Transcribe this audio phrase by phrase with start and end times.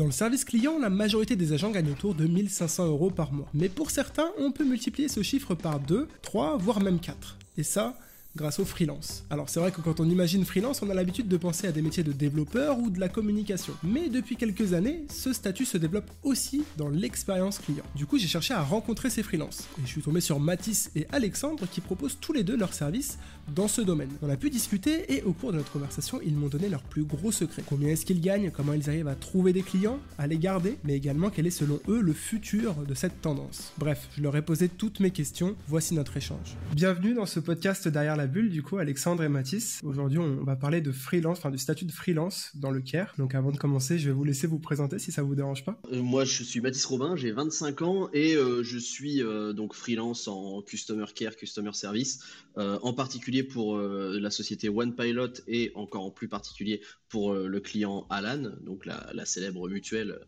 [0.00, 3.50] Dans le service client, la majorité des agents gagnent autour de 1500 euros par mois.
[3.52, 7.36] Mais pour certains, on peut multiplier ce chiffre par 2, 3, voire même 4.
[7.58, 7.98] Et ça,
[8.36, 9.24] grâce au freelance.
[9.30, 11.82] Alors c'est vrai que quand on imagine freelance, on a l'habitude de penser à des
[11.82, 13.74] métiers de développeur ou de la communication.
[13.82, 17.84] Mais depuis quelques années, ce statut se développe aussi dans l'expérience client.
[17.96, 19.68] Du coup, j'ai cherché à rencontrer ces freelances.
[19.78, 23.18] Et je suis tombé sur Mathis et Alexandre qui proposent tous les deux leurs services
[23.54, 24.10] dans ce domaine.
[24.22, 27.04] On a pu discuter et au cours de notre conversation, ils m'ont donné leurs plus
[27.04, 27.64] gros secrets.
[27.66, 30.94] Combien est-ce qu'ils gagnent, comment ils arrivent à trouver des clients, à les garder, mais
[30.94, 33.72] également quel est selon eux le futur de cette tendance?
[33.78, 36.56] Bref, je leur ai posé toutes mes questions, voici notre échange.
[36.74, 39.80] Bienvenue dans ce podcast derrière la bulle, du coup, Alexandre et Mathis.
[39.82, 43.14] Aujourd'hui, on va parler de freelance, enfin du statut de freelance dans le CARE.
[43.16, 45.80] Donc avant de commencer, je vais vous laisser vous présenter si ça vous dérange pas.
[45.90, 49.72] Euh, moi, je suis Mathis Robin, j'ai 25 ans et euh, je suis euh, donc
[49.72, 52.20] freelance en Customer Care, Customer Service,
[52.56, 58.52] en particulier pour la société OnePilot et encore en plus particulier pour le client Alan,
[58.60, 60.18] donc la célèbre mutuelle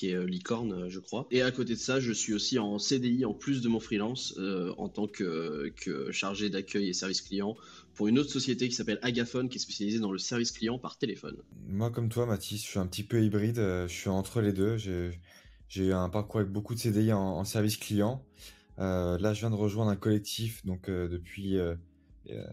[0.00, 1.26] qui est euh, Licorne, je crois.
[1.30, 4.34] Et à côté de ça, je suis aussi en CDI en plus de mon freelance
[4.38, 5.74] euh, en tant que,
[6.10, 7.54] chargé d'accueil et service client
[7.94, 10.96] pour une autre société qui s'appelle Agaphone qui est spécialisée dans le service client par
[10.96, 11.36] téléphone.
[11.68, 13.58] Moi, comme toi, Mathis, je suis un petit peu hybride.
[13.58, 14.78] Euh, je suis entre les deux.
[14.78, 18.24] J'ai eu un parcours avec beaucoup de CDI en, service client.
[18.78, 21.58] là, je viens de rejoindre un collectif donc depuis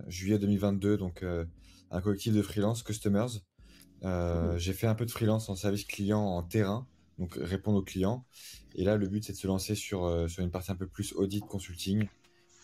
[0.07, 3.39] juillet 2022, donc un collectif de freelance customers.
[4.03, 4.57] Mmh.
[4.57, 6.85] J'ai fait un peu de freelance en service client en terrain
[7.17, 8.25] donc répondre aux clients.
[8.75, 10.87] Et là, le but, c'est de se lancer sur, euh, sur une partie un peu
[10.87, 12.07] plus audit consulting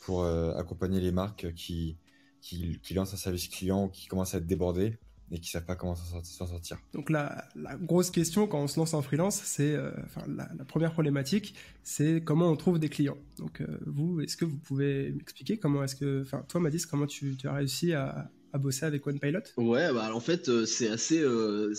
[0.01, 1.97] pour euh, accompagner les marques qui,
[2.41, 4.97] qui, qui, lancent un service client ou qui commencent à être débordées
[5.31, 6.77] et qui savent pas comment s'en sortir.
[6.93, 9.91] Donc la, la, grosse question quand on se lance en freelance, c'est euh,
[10.27, 13.17] la, première problématique, c'est comment on trouve des clients.
[13.37, 17.35] Donc vous, est-ce que vous pouvez m'expliquer comment est-ce que, enfin toi Mathis, comment tu
[17.45, 21.73] as réussi à, à bosser avec OnePilot Ouais, bah en fait euh, c'est assez euh.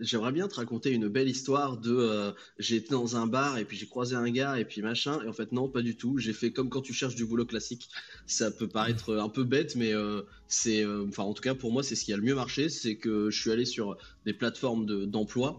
[0.00, 3.76] J'aimerais bien te raconter une belle histoire de euh, j'étais dans un bar et puis
[3.76, 6.18] j'ai croisé un gars et puis machin et en fait non pas du tout.
[6.18, 7.88] J'ai fait comme quand tu cherches du boulot classique.
[8.26, 9.92] Ça peut paraître un peu bête mais
[10.46, 12.94] c'est enfin en tout cas pour moi c'est ce qui a le mieux marché, c'est
[12.94, 15.58] que je suis allé sur des plateformes d'emploi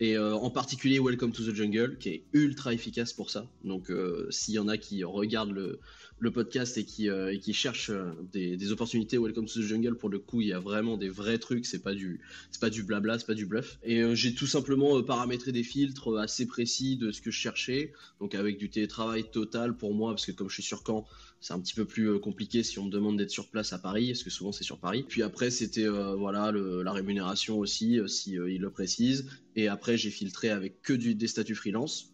[0.00, 3.46] et en particulier Welcome to the Jungle qui est ultra efficace pour ça.
[3.64, 3.90] Donc
[4.28, 5.80] s'il y en a qui regardent le
[6.18, 10.18] le podcast et qui, euh, cherche euh, des, opportunités Welcome to the Jungle, pour le
[10.18, 12.20] coup, il y a vraiment des vrais trucs, c'est pas du,
[12.60, 13.78] pas du blabla, c'est pas du bluff.
[13.82, 17.92] Et euh, j'ai tout simplement paramétré des filtres assez précis de ce que je cherchais,
[18.20, 21.06] donc avec du télétravail total pour moi, parce que comme je suis sur Caen,
[21.40, 24.08] c'est un petit peu plus compliqué si on me demande d'être sur place à Paris,
[24.08, 25.04] parce que souvent c'est sur Paris.
[25.06, 29.26] Puis après, c'était voilà la rémunération aussi, si il le précise.
[29.54, 32.13] Et après, j'ai filtré avec que des statuts freelance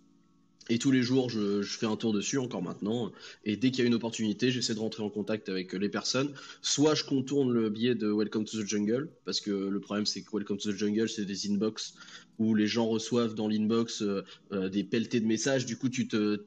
[0.70, 3.10] et tous les jours, je, fais un tour dessus, encore maintenant.
[3.44, 6.32] Et dès qu'il y a une opportunité, j'essaie de rentrer en contact avec les personnes.
[6.62, 10.22] Soit je contourne le biais de Welcome to the Jungle, parce que le problème, c'est
[10.22, 11.94] que Welcome to the Jungle, c'est des inbox
[12.38, 14.22] où les gens reçoivent dans l'inbox euh,
[14.52, 15.66] euh, des pelletés de messages.
[15.66, 16.44] Du coup, tu te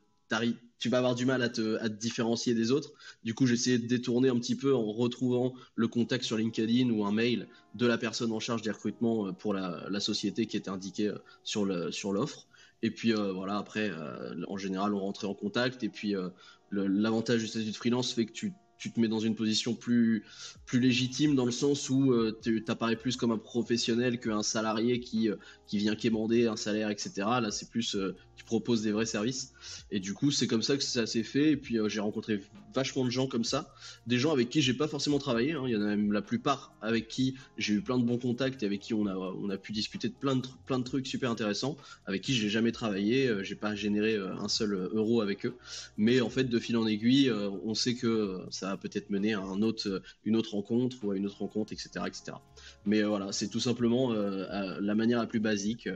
[0.85, 2.93] vas avoir du mal à te, différencier des autres.
[3.25, 7.03] Du coup, j'essaie de détourner un petit peu en retrouvant le contact sur LinkedIn ou
[7.03, 10.55] un mail de la personne en charge des recrutements euh, pour la, la société qui
[10.55, 11.11] était indiquée
[11.43, 12.47] sur l'offre.
[12.83, 15.83] Et puis euh, voilà, après, euh, en général, on rentrait en contact.
[15.83, 16.29] Et puis euh,
[16.69, 20.23] l'avantage du statut de freelance fait que tu, tu, te mets dans une position plus,
[20.65, 25.29] plus légitime dans le sens où tu t'apparais plus comme un professionnel qu'un salarié qui,
[25.67, 27.11] qui vient quémander un salaire, etc.
[27.17, 27.97] Là, c'est plus,
[28.35, 29.53] tu proposes des vrais services.
[29.91, 31.51] Et du coup, c'est comme ça que ça s'est fait.
[31.51, 32.41] Et puis, j'ai rencontré
[32.73, 33.73] vachement de gens comme ça,
[34.07, 35.53] des gens avec qui j'ai pas forcément travaillé.
[35.53, 35.63] Hein.
[35.65, 38.63] Il y en a même la plupart avec qui j'ai eu plein de bons contacts
[38.63, 41.07] et avec qui on a, on a pu discuter de plein de, plein de trucs
[41.07, 45.21] super intéressants, avec qui j'ai jamais travaillé, euh, j'ai pas généré euh, un seul euro
[45.21, 45.55] avec eux.
[45.97, 49.41] Mais en fait, de fil en aiguille, euh, on sait que ça peut-être mener à
[49.41, 52.37] un autre, une autre rencontre ou à une autre rencontre, etc., etc.
[52.85, 55.89] Mais voilà, c'est tout simplement la manière la plus basique.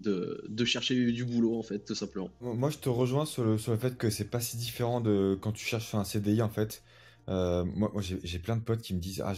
[0.00, 2.30] De, chercher du boulot en fait tout simplement.
[2.40, 5.66] Moi je te rejoins sur le, fait que c'est pas si différent de quand tu
[5.66, 6.82] cherches un CDI en fait.
[7.28, 9.34] Euh, moi, j'ai plein de potes qui me disent ah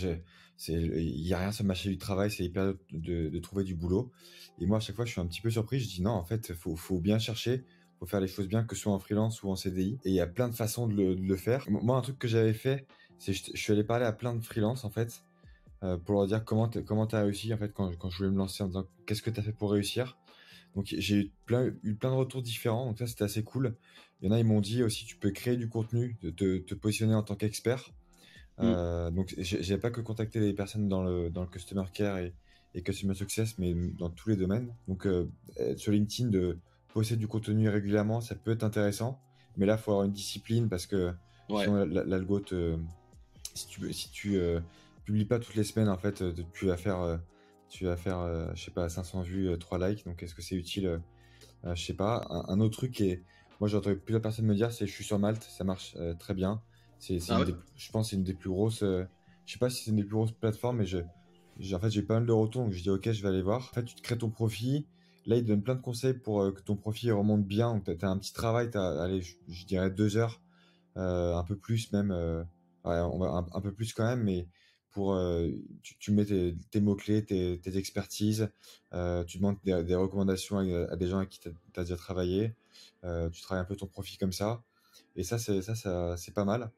[0.69, 3.75] il y a rien sur le marché du travail c'est hyper de, de, trouver du
[3.75, 4.13] boulot
[4.61, 6.25] et moi à chaque fois je suis un petit peu surpris je dis non en
[6.25, 7.65] fait faut faut bien chercher
[8.03, 10.15] faut faire les choses bien que ce soit en freelance ou en CDI et il
[10.15, 11.65] y a plein de façons de le, de le faire.
[11.71, 12.85] Moi un truc que j'avais fait
[13.19, 15.23] c'est je, je suis allé parler à plein de freelance en fait
[15.85, 18.39] euh, pour leur dire comment comment t'as réussi en fait quand quand je voulais me
[18.39, 20.19] lancer en disant qu'est-ce que t'as fait pour réussir?
[20.75, 23.77] Donc j'ai eu plein, eu plein de retours différents, donc ça c'était assez cool.
[24.21, 26.59] Il y en a, ils m'ont dit aussi, tu peux créer du contenu, de te,
[26.59, 27.91] te positionner en tant qu'expert.
[28.59, 28.63] Mm.
[28.63, 32.33] Euh, donc j'ai pas que contacté des personnes dans le, dans le customer care et,
[32.75, 34.75] et customer success, mais dans tous les domaines.
[34.89, 35.29] Donc euh,
[35.77, 36.59] sur LinkedIn, de
[36.93, 39.21] poster du contenu régulièrement, ça peut être intéressant.
[39.57, 41.13] Mais là, il faut avoir une discipline parce que
[41.49, 42.77] sinon l'algo te...
[43.55, 44.61] Si tu, si tu euh,
[45.05, 47.21] publies pas toutes les semaines, en fait, tu vas faire
[47.69, 50.05] tu vas faire, je sais pas, 500 vues, 3 likes.
[50.05, 51.01] Donc, est-ce que c'est utile
[51.65, 52.27] Je sais pas.
[52.49, 53.23] Un, autre truc qui est,
[53.61, 56.35] moi, j'ai entendu plusieurs personnes me dire, c'est je suis sur Malte, ça marche très
[56.35, 56.63] bien.
[56.99, 57.45] C'est, ah
[57.77, 58.81] je pense, c'est une des plus grosses.
[58.81, 59.07] je
[59.47, 60.99] sais pas si c'est une des plus grosses plateformes, mais je,
[61.75, 63.69] en fait, j'ai pas mal de retours, donc je dis ok, je vais aller voir.
[63.71, 64.87] En fait, tu te crées ton profit.
[65.27, 67.75] Là, il te donne plein de conseils pour que ton profit remonte bien.
[67.75, 70.41] Donc, tu as, un petit travail, tu as, je, dirais deux heures,
[70.97, 72.13] un peu plus même,
[72.85, 74.49] va un, peu plus quand même, mais
[74.93, 75.49] pour euh,
[75.83, 78.51] tu, mets tes, mots-clés, tes, expertises,
[78.93, 82.55] euh, tu demandes des, recommandations à, des gens avec qui tu as, déjà travaillé,
[83.05, 84.63] euh, tu travailles un peu ton profit comme ça.
[85.17, 86.71] Et ça, c'est ça c'est pas mal.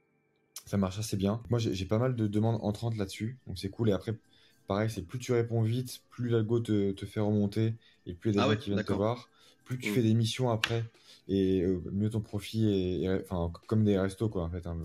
[0.67, 1.43] Ça marche assez bien.
[1.50, 3.91] Moi, j'ai pas mal de demandes entrantes là-dessus, donc c'est cool.
[3.91, 4.17] Et après,
[4.67, 7.75] pareil, c'est plus tu réponds vite, plus l'algo te, te fait remonter,
[8.06, 9.28] et plus il y a des ah gens qui viennent te voir,
[9.64, 9.94] plus tu mmh.
[9.94, 10.84] fais des missions après,
[11.28, 14.66] et mieux ton profit est, enfin, comme des restos, quoi, en fait.
[14.66, 14.78] Hein,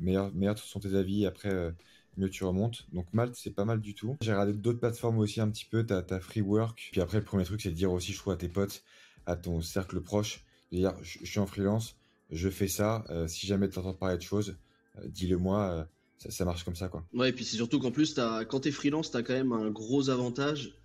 [0.00, 1.72] meilleurs meilleur sont tes avis après
[2.18, 2.86] mieux tu remontes.
[2.92, 4.16] Donc Malte, c'est pas mal du tout.
[4.20, 5.86] J'ai regardé d'autres plateformes aussi un petit peu.
[5.86, 6.88] T'as as Freework.
[6.92, 8.82] Puis après, le premier truc, c'est de dire aussi, je trouve, à tes potes,
[9.26, 11.96] à ton cercle proche, de dire, je, suis en freelance,
[12.30, 13.04] je fais ça.
[13.10, 14.56] Euh, si jamais tu entends parler de choses,
[14.98, 15.70] euh, dis-le moi.
[15.70, 15.84] Euh,
[16.30, 17.06] ça, marche comme ça, quoi.
[17.14, 19.70] Ouais, et puis c'est surtout qu'en plus, as, quand t'es freelance, t'as quand même un
[19.70, 20.76] gros avantage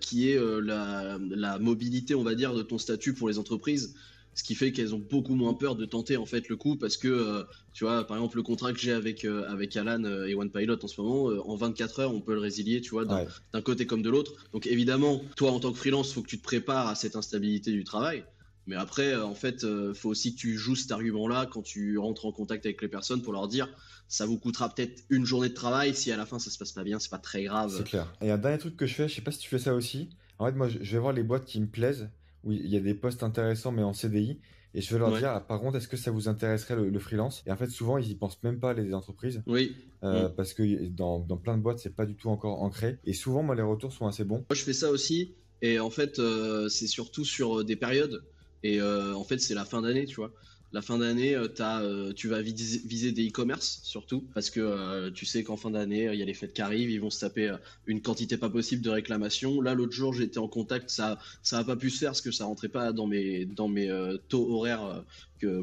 [0.00, 3.94] qui est la, la, mobilité, on va dire, de ton statut pour les entreprises.
[4.34, 6.96] Ce qui fait qu'elles ont beaucoup moins peur de tenter en fait le coup parce
[6.96, 7.42] que euh,
[7.74, 10.50] tu vois par exemple le contrat que j'ai avec euh, avec Alan euh, et One
[10.50, 13.84] Pilot en ce moment en 24 heures on peut le résilier tu vois d'un côté
[13.86, 14.32] comme de l'autre.
[14.54, 17.72] Donc évidemment toi en tant que freelance faut que tu te prépares à cette instabilité
[17.72, 18.24] du travail
[18.66, 22.26] mais après en fait faut aussi que tu joues cet argument là quand tu rentres
[22.26, 23.68] en contact avec les personnes pour leur dire
[24.08, 26.72] ça vous coûtera peut-être une journée de travail si à la fin ça se passe
[26.72, 29.08] pas bien c'est pas très grave c'est clair et un dernier truc que je fais
[29.08, 31.24] je sais pas si tu fais ça aussi en fait moi je vais voir les
[31.24, 32.08] boîtes qui me plaisent
[32.44, 34.38] où il y a des postes intéressants mais en CDI.
[34.74, 37.42] Et je vais leur dire, ah, par contre, est-ce que ça vous intéresserait le, freelance?
[37.46, 39.42] Et en fait, souvent, ils y pensent même pas les entreprises.
[39.46, 39.76] Oui.
[40.02, 40.34] Euh, mm.
[40.34, 42.96] Parce que dans, dans, plein de boîtes, c'est pas du tout encore ancré.
[43.04, 44.46] Et souvent, moi, les retours sont assez bons.
[44.48, 45.34] Moi, je fais ça aussi.
[45.60, 48.24] Et en fait, euh, c'est surtout sur euh, des périodes.
[48.62, 50.32] Et en fait, c'est la fin d'année, tu vois
[50.72, 55.26] la fin d'année, euh, euh, tu vas viser, des e-commerce surtout, parce que euh, tu
[55.26, 57.54] sais qu'en fin d'année, il y a les fêtes qui arrivent, ils vont se taper
[57.86, 59.60] une quantité pas possible de réclamations.
[59.60, 62.46] Là, l'autre jour, j'étais en contact, ça ça pas pu se faire parce que ça
[62.46, 63.88] rentrait pas dans mes, dans mes
[64.28, 65.04] taux horaires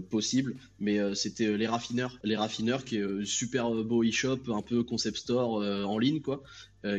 [0.09, 5.17] possible, mais c'était les raffineurs, les raffineurs qui est super beau e-shop, un peu concept
[5.17, 6.43] store en ligne, quoi.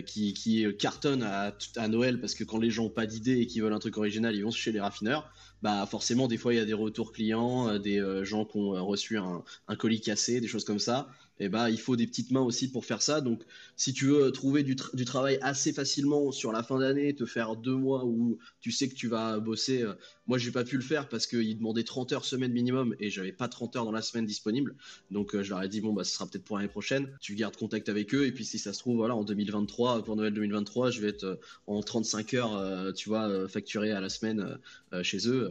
[0.06, 3.46] qui, qui cartonne à, à Noël parce que quand les gens ont pas d'idée et
[3.46, 5.30] qui veulent un truc original, ils vont chez les raffineurs
[5.62, 8.56] bah forcément des fois il y a des retours clients, euh, des euh, gens qui
[8.56, 9.42] ont euh, reçu un,
[9.78, 11.08] colis cassé, des choses comme ça
[11.38, 13.22] et bah, il faut des petites mains aussi pour faire ça.
[13.22, 13.42] Donc,
[13.74, 17.74] si tu veux trouver du, travail assez facilement sur la fin d'année, te faire deux
[17.74, 19.86] mois où tu sais que tu vas bosser,
[20.30, 23.32] moi, j'ai pas pu le faire parce qu'ils demandaient 30 heures semaine minimum et j'avais
[23.32, 24.76] pas 30 heures dans la semaine disponible.
[25.10, 27.08] Donc, euh, je leur ai dit, bon, bah, ce sera peut-être pour l'année prochaine.
[27.20, 30.16] Tu gardes contact avec eux et puis si ça se trouve, voilà, en 2023, pour
[30.16, 31.36] Noël 2023, je vais être euh,
[31.66, 34.58] en 35 heures, tu vois, facturé à la semaine
[35.02, 35.50] chez eux.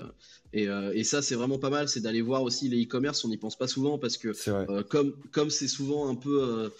[0.55, 3.23] Euh, et, ça, c'est vraiment pas mal, c'est d'aller voir aussi les e-commerce.
[3.25, 6.71] On n'y pense pas souvent parce que euh, comme comme c'est souvent un peu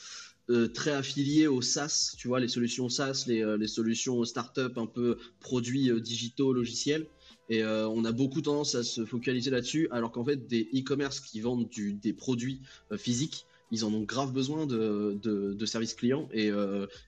[0.50, 4.88] euh, très affilié au SaaS, tu vois, les solutions SaaS, les, les solutions start-up, un
[4.88, 7.06] peu produits digitaux, logiciels.
[7.50, 11.42] Et on a beaucoup tendance à se focaliser là-dessus, alors qu'en fait, des e-commerce qui
[11.42, 12.62] vendent du, des produits
[12.96, 16.30] physiques, ils en ont grave besoin de, de, services clients.
[16.32, 16.52] Et,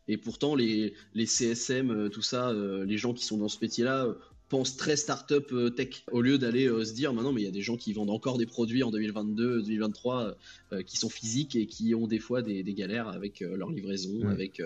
[0.07, 4.15] et pourtant, les, les CSM, tout ça, les gens qui sont dans ce métier-là,
[4.51, 6.03] pense très start-up euh, tech.
[6.11, 8.09] Au lieu d'aller euh, se dire maintenant mais il y a des gens qui vendent
[8.09, 10.35] encore des produits en 2022 2023
[10.73, 14.61] euh, qui sont physiques et qui ont des fois des, galères avec leur livraison avec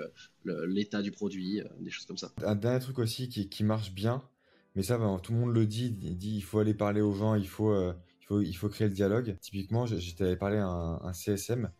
[0.45, 2.31] l'état du produit des choses comme ça.
[2.43, 4.21] Un dernier truc aussi qui, marche bien
[4.75, 7.13] mais ça ben, tout le monde le dit il dit il faut aller parler aux
[7.13, 10.67] gens il faut il faut il faut créer le dialogue typiquement j'étais allé parler à
[10.67, 11.71] un, CSM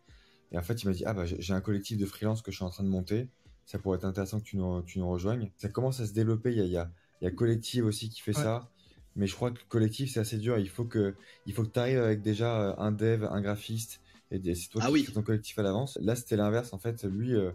[0.52, 2.56] et en fait il m'a dit ah bah j'ai un collectif de freelance que je
[2.56, 3.28] suis en train de monter
[3.64, 6.52] ça pourrait être intéressant que tu nous, tu nous rejoignes ça commence à se développer
[6.52, 8.68] il y a il y a Collective aussi qui fait ça.
[9.14, 10.58] Mais je crois que Collective, c'est assez dur.
[10.58, 11.14] Il faut que,
[11.46, 14.82] il faut que tu arrives avec déjà euh, un dev, un graphiste, et c'est toi
[14.84, 15.98] ah qui fais ton collectif à l'avance.
[16.02, 16.72] Là, c'était l'inverse.
[16.74, 17.52] En fait, lui, euh, euh,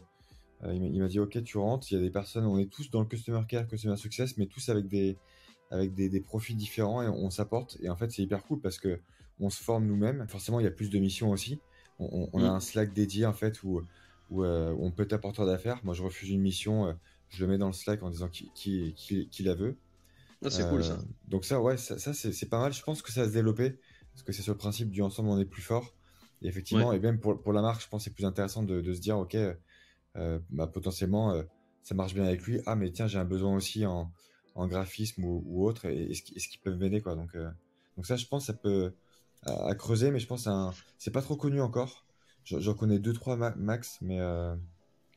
[0.63, 1.91] il m'a dit, OK, tu rentres.
[1.91, 4.45] Il y a des personnes, on est tous dans le customer care, customer success, mais
[4.45, 5.17] tous avec des,
[5.71, 7.77] avec des, des profils différents et on, s'apporte.
[7.81, 8.99] Et en fait, c'est hyper cool parce que
[9.39, 10.27] on se forme nous-mêmes.
[10.27, 11.59] Forcément, il y a plus de missions aussi.
[11.97, 12.55] On, a mm.
[12.55, 13.81] un Slack dédié, en fait, où,
[14.29, 15.79] où, on peut être apporteur d'affaires.
[15.83, 16.95] Moi, je refuse une mission
[17.31, 19.77] je le mets dans le Slack en disant qui, qui, qui, la veut.
[20.43, 20.93] Ah, c'est cool ça.
[20.93, 22.73] Euh, donc ça, ouais, ça, c'est pas mal.
[22.73, 23.77] Je pense que ça va se développer
[24.13, 25.95] parce que c'est sur le principe du ensemble on est plus fort.
[26.41, 28.81] Et effectivement, et même pour, pour, la marque, je pense que c'est plus intéressant de,
[28.81, 29.53] de, se dire, ok, euh,
[30.15, 31.43] bah, potentiellement, euh,
[31.83, 32.61] ça marche bien avec lui.
[32.65, 34.11] Ah, mais tiens, j'ai un besoin aussi en,
[34.55, 35.85] en graphisme ou, ou autre.
[35.85, 37.15] Et est-ce qu'ils peuvent m'aider, quoi.
[37.15, 37.35] Donc,
[37.95, 38.93] donc ça, je pense, ça peut
[39.43, 40.49] à, creuser, mais je pense que
[40.97, 42.05] c'est pas trop connu encore.
[42.43, 44.19] J'en connais deux trois max, mais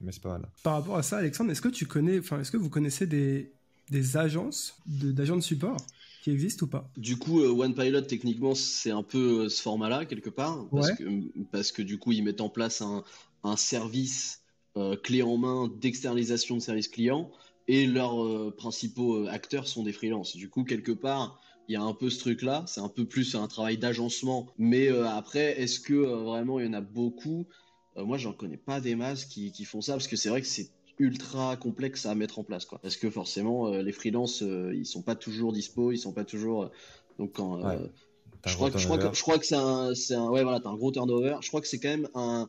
[0.00, 0.48] mais c'est pas mal.
[0.62, 3.52] Par rapport à ça, Alexandre, est-ce que tu connais, enfin, est-ce que vous connaissez des,
[3.90, 5.78] des agences d'agents de, support
[6.22, 6.90] qui existent ou pas?
[6.96, 11.04] Du coup, euh, OnePilot, techniquement, c'est un peu ce format-là, quelque part, parce, que,
[11.50, 13.04] parce que du coup, ils mettent en place un,
[13.42, 14.42] un service
[15.02, 17.30] clé en main d'externalisation de services clients
[17.68, 20.36] et leurs principaux acteurs sont des freelances.
[20.36, 23.04] Du coup, quelque part, il y a un peu ce truc là c'est un peu
[23.04, 24.48] plus un travail d'agencement.
[24.58, 27.46] Mais euh, après est-ce que euh, vraiment il y en a beaucoup?
[27.96, 30.40] Euh, moi j'en connais pas des masses qui, qui font ça parce que c'est vrai
[30.40, 32.78] que c'est ultra complexe à mettre en place quoi.
[32.80, 36.70] Parce que forcément les freelances ils sont pas toujours dispo ils sont pas toujours
[37.18, 37.60] donc quand
[38.46, 40.68] je, crois que, je, crois que, je crois que c'est un, un ouais voilà t'as
[40.68, 41.36] un gros turnover.
[41.40, 42.48] Je crois que c'est quand même un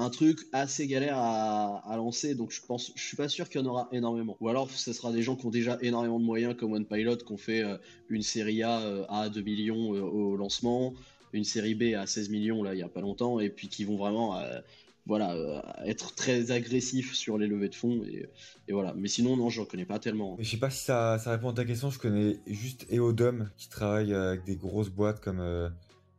[0.00, 3.64] un truc assez galère à, lancer, donc je pense, je suis pas sûr qu'il y
[3.64, 4.36] en aura énormément.
[4.40, 7.18] Ou alors, ce sera des gens qui ont déjà énormément de moyens, comme One Pilot,
[7.18, 7.76] qui ont fait euh,
[8.08, 10.94] une série A euh, à 2 millions euh, au lancement,
[11.34, 13.84] une série B à 16 millions là il y a pas longtemps, et puis qui
[13.84, 14.40] vont vraiment,
[15.06, 18.28] voilà, être très agressifs sur les levées de fonds et,
[18.72, 18.94] voilà.
[18.96, 20.36] Mais sinon, non, je connais pas tellement.
[20.40, 21.90] Je sais pas si ça, ça, répond à ta question.
[21.90, 25.40] Je connais juste Eodom qui travaille avec des grosses boîtes comme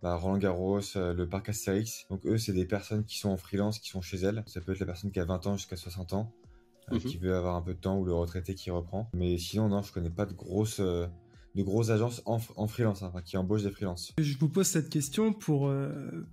[0.01, 2.05] bah, Roland Garros, euh, le parc Astérix.
[2.09, 4.43] Donc eux, c'est des personnes qui sont en freelance, qui sont chez elles.
[4.47, 6.33] Ça peut être la personne qui a 20 ans jusqu'à 60 ans,
[6.91, 7.01] euh, mhm.
[7.01, 9.09] qui veut avoir un peu de temps, ou le retraité qui reprend.
[9.13, 11.05] Mais sinon, non, je connais pas de grosses, euh,
[11.55, 14.13] de grosses agences en, freelance, hein, qui embauchent des freelances.
[14.17, 15.71] Je vous pose cette question pour,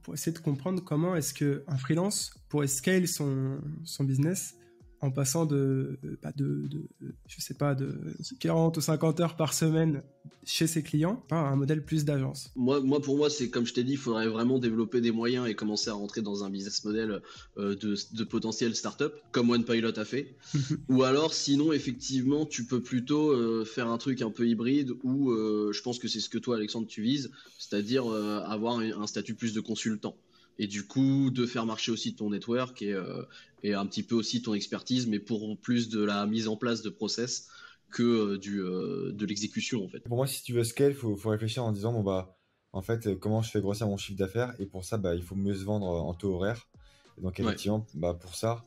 [0.03, 4.55] pour essayer de comprendre comment est-ce qu'un freelance pourrait scale son, son business
[5.01, 6.89] en passant de, bah de, de,
[7.27, 7.95] je sais pas, de
[8.41, 10.03] 40 ou 50 heures par semaine
[10.45, 13.75] chez ses clients à un modèle plus d'agence moi, moi, pour moi, c'est comme je
[13.75, 16.85] t'ai dit, il faudrait vraiment développer des moyens et commencer à rentrer dans un business
[16.85, 17.23] model
[17.57, 20.37] euh, de, de potentiel startup, comme OnePilot a fait.
[20.89, 25.31] ou alors, sinon, effectivement, tu peux plutôt euh, faire un truc un peu hybride où
[25.31, 29.35] euh, je pense que c'est ce que toi, Alexandre, tu vises, c'est-à-dire avoir un statut
[29.35, 30.17] plus de consultant
[30.59, 33.23] et du coup de faire marcher aussi ton network et, euh,
[33.63, 36.83] et, un petit peu aussi ton expertise, mais pour plus de la mise en place
[36.83, 37.49] de process
[37.91, 40.01] que euh, du, euh, de l'exécution en fait.
[40.01, 42.37] Pour moi, si tu veux scale, il faut, faut, réfléchir en disant bon bah
[42.73, 45.37] en fait comment je fais grossir mon chiffre d'affaires et pour ça bah, il faut
[45.37, 46.69] mieux se vendre en taux horaire.
[47.17, 48.65] Et donc effectivement bah, pour ça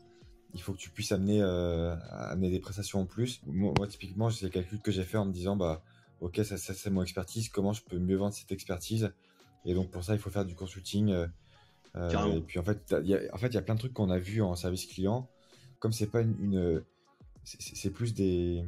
[0.54, 3.42] il faut que tu puisses amener, amener des prestations en plus.
[3.46, 5.82] Moi, typiquement c'est le calcul que j'ai fait en me disant bah
[6.20, 9.14] ok ça, ça c'est mon expertise, comment je peux mieux vendre cette expertise?
[9.64, 11.14] Et donc pour ça il faut faire du consulting
[11.96, 13.94] euh, et puis en fait, il y a, en fait, y a plein de trucs
[13.94, 15.30] qu'on a vu en service client.
[15.80, 16.84] Comme c'est pas une,
[17.44, 18.64] c'est plus des,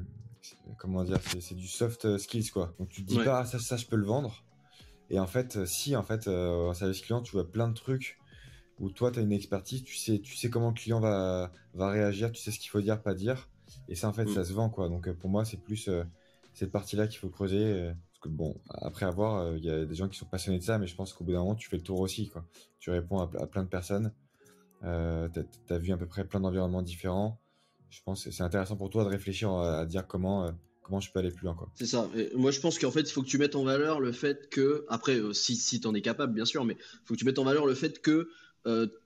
[0.78, 2.74] comment dire, c'est du soft skills quoi.
[2.80, 4.44] Donc tu te dis pas ah, ça, ça je peux le vendre.
[5.10, 8.18] Et en fait, si en fait euh, en service client, tu vois plein de trucs
[8.80, 11.90] où toi tu as une expertise, tu sais, tu sais comment le client va, va
[11.90, 13.50] réagir, tu sais ce qu'il faut dire, pas dire.
[13.88, 14.34] Et ça en fait, mm.
[14.34, 14.90] ça se vend quoi.
[14.90, 16.04] Donc pour moi, c'est plus euh,
[16.54, 17.92] cette partie-là qu'il faut creuser
[18.30, 20.88] bon, après avoir, euh, il y a des gens qui sont passionnés de ça, mais
[20.88, 22.46] je pense qu'au bout d'un moment, tu fais le tour aussi, quoi.
[22.80, 24.12] Tu réponds à, plein de personnes.
[24.84, 27.40] Euh, tu as, vu à peu près plein d'environnements différents.
[27.90, 30.52] Je pense que c'est intéressant pour toi de réfléchir à, dire comment, euh,
[30.82, 31.70] comment je peux aller plus loin, quoi.
[31.76, 32.10] C'est ça.
[32.36, 34.86] moi, je pense qu'en fait, il faut que tu mettes en valeur le fait que,
[34.90, 37.40] après, si, si tu en es capable, bien sûr, mais il faut que tu mettes
[37.40, 38.30] en valeur le fait que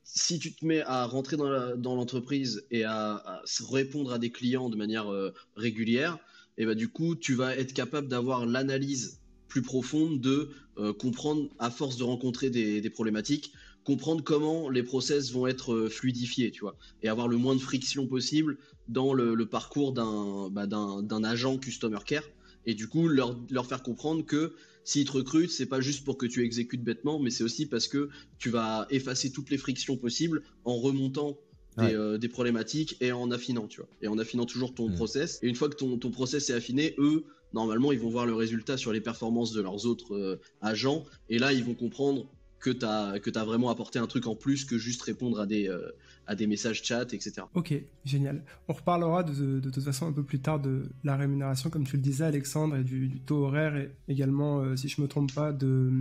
[0.03, 4.75] si tu te mets à rentrer dans l'entreprise et à, répondre à des clients de
[4.75, 5.07] manière
[5.55, 6.19] régulière,
[6.57, 11.49] et bah du coup tu vas être capable d'avoir l'analyse plus profonde de euh, comprendre
[11.59, 16.61] à force de rencontrer des, problématiques comprendre comment les process vont être euh, fluidifiés tu
[16.61, 21.99] vois et avoir le moins de friction possible dans le, parcours bah, d'un agent customer
[22.05, 22.23] care.
[22.65, 26.17] Et du coup leur, leur faire comprendre que s'ils te recrutent c'est pas juste pour
[26.17, 28.09] que tu exécutes bêtement mais c'est aussi parce que
[28.39, 31.37] tu vas effacer toutes les frictions possibles en remontant
[31.79, 33.89] euh, des, problématiques et en affinant, tu vois.
[34.01, 34.95] Et en affinant toujours ton mm.
[34.95, 35.39] process.
[35.43, 38.33] Et une fois que ton, ton process est affiné, eux, normalement, ils vont voir le
[38.33, 41.05] résultat sur les performances de leurs autres euh, agents.
[41.29, 42.25] Et là, ils vont comprendre
[42.59, 45.45] que tu as, que as vraiment apporté un truc en plus que juste répondre à
[45.45, 45.91] des, euh,
[46.25, 47.43] à des messages chat, etc.
[47.53, 48.43] Ok, génial.
[48.67, 51.97] On reparlera de, de, toute façon un peu plus tard de la rémunération, comme tu
[51.97, 55.91] le disais, Alexandre, et du, taux horaire, et également, si je me trompe pas, de,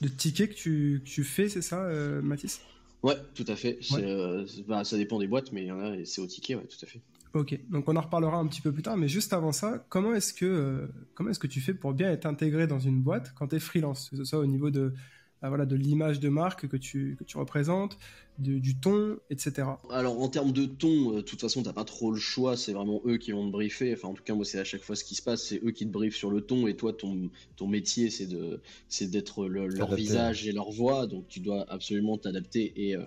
[0.00, 1.88] de tickets que tu, que tu fais, c'est ça,
[2.22, 2.60] Mathis?
[3.04, 3.78] Ouais, tout à fait.
[3.98, 6.64] Euh, bah, ça dépend des boîtes, mais il y en a, c'est au ticket, ouais,
[6.64, 7.02] tout à fait.
[7.34, 10.14] Ok, donc on en reparlera un petit peu plus tard, mais juste avant ça, comment
[10.14, 13.34] est-ce que, euh, comment est-ce que tu fais pour bien être intégré dans une boîte
[13.36, 14.94] quand tu es freelance, que ce soit au niveau de,
[15.42, 17.98] bah, voilà, de l'image de marque que tu, que tu représentes,
[18.38, 19.68] du ton, etc.
[19.90, 22.72] Alors en termes de ton, euh, de toute façon, t'as pas trop le choix, c'est
[22.72, 23.92] vraiment eux qui vont te briefer.
[23.92, 25.70] Enfin, en tout cas, moi, c'est à chaque fois ce qui se passe, c'est eux
[25.70, 29.46] qui te briefent sur le ton, et toi, ton, ton métier, c'est de, c'est d'être
[29.46, 33.04] leur visage et leur voix, donc tu dois absolument t'adapter et, euh,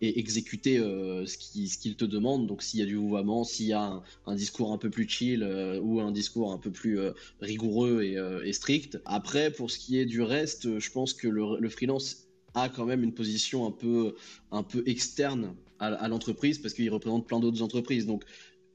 [0.00, 2.46] et exécuter euh, ce qu'ils ce qu'ils te demandent.
[2.46, 5.44] Donc s'il y a du vouvoiement, s'il y a un, discours un peu plus chill
[5.82, 6.98] ou un discours un peu plus
[7.40, 8.98] rigoureux et, et, strict.
[9.04, 12.21] Après, pour ce qui est du reste, je pense que le, le freelance
[12.54, 14.14] a quand même une position un peu,
[14.50, 18.06] un peu externe à, l'entreprise parce qu'il représente plein d'autres entreprises.
[18.06, 18.24] Donc,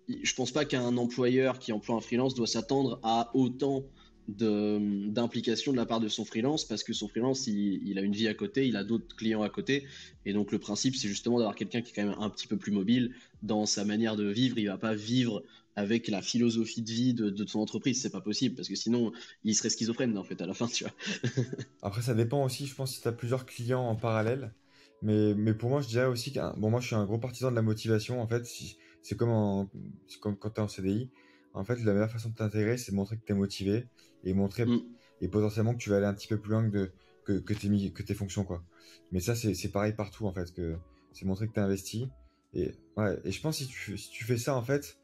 [0.09, 3.83] je pense pas qu'un employeur qui emploie un freelance doit s'attendre à autant
[4.27, 8.27] d'implication de, la part de son freelance parce que son freelance il, a une vie
[8.27, 9.85] à côté, il a d'autres clients à côté
[10.25, 12.57] et donc le principe c'est justement d'avoir quelqu'un qui est quand même un petit peu
[12.57, 15.43] plus mobile dans sa manière de vivre, il va pas vivre
[15.77, 19.13] avec la philosophie de vie de, de son entreprise, c'est pas possible parce que sinon
[19.45, 20.93] il serait schizophrène en fait à la fin tu vois.
[21.81, 24.53] Après ça dépend aussi je pense si tu as plusieurs clients en parallèle
[25.01, 27.51] mais, mais pour moi je dirais aussi que bon moi je suis un gros partisan
[27.51, 28.45] de la motivation en fait
[29.01, 29.69] c'est comme,
[30.19, 31.09] comme quand tu es en CDI
[31.57, 33.87] en fait, la meilleure façon de t'intégrer, c'est de montrer que tu es motivé
[34.23, 34.79] et montrer mm.
[35.21, 36.91] et potentiellement que tu vas aller un petit peu plus loin que,
[37.25, 38.43] que, que, tes, que tes fonctions.
[38.43, 38.63] quoi.
[39.11, 40.53] Mais ça, c'est pareil partout en fait.
[40.53, 40.77] que
[41.13, 42.09] C'est montrer que tu investi.
[42.53, 44.97] Et, ouais, et je pense que si tu, si tu fais ça, en fait,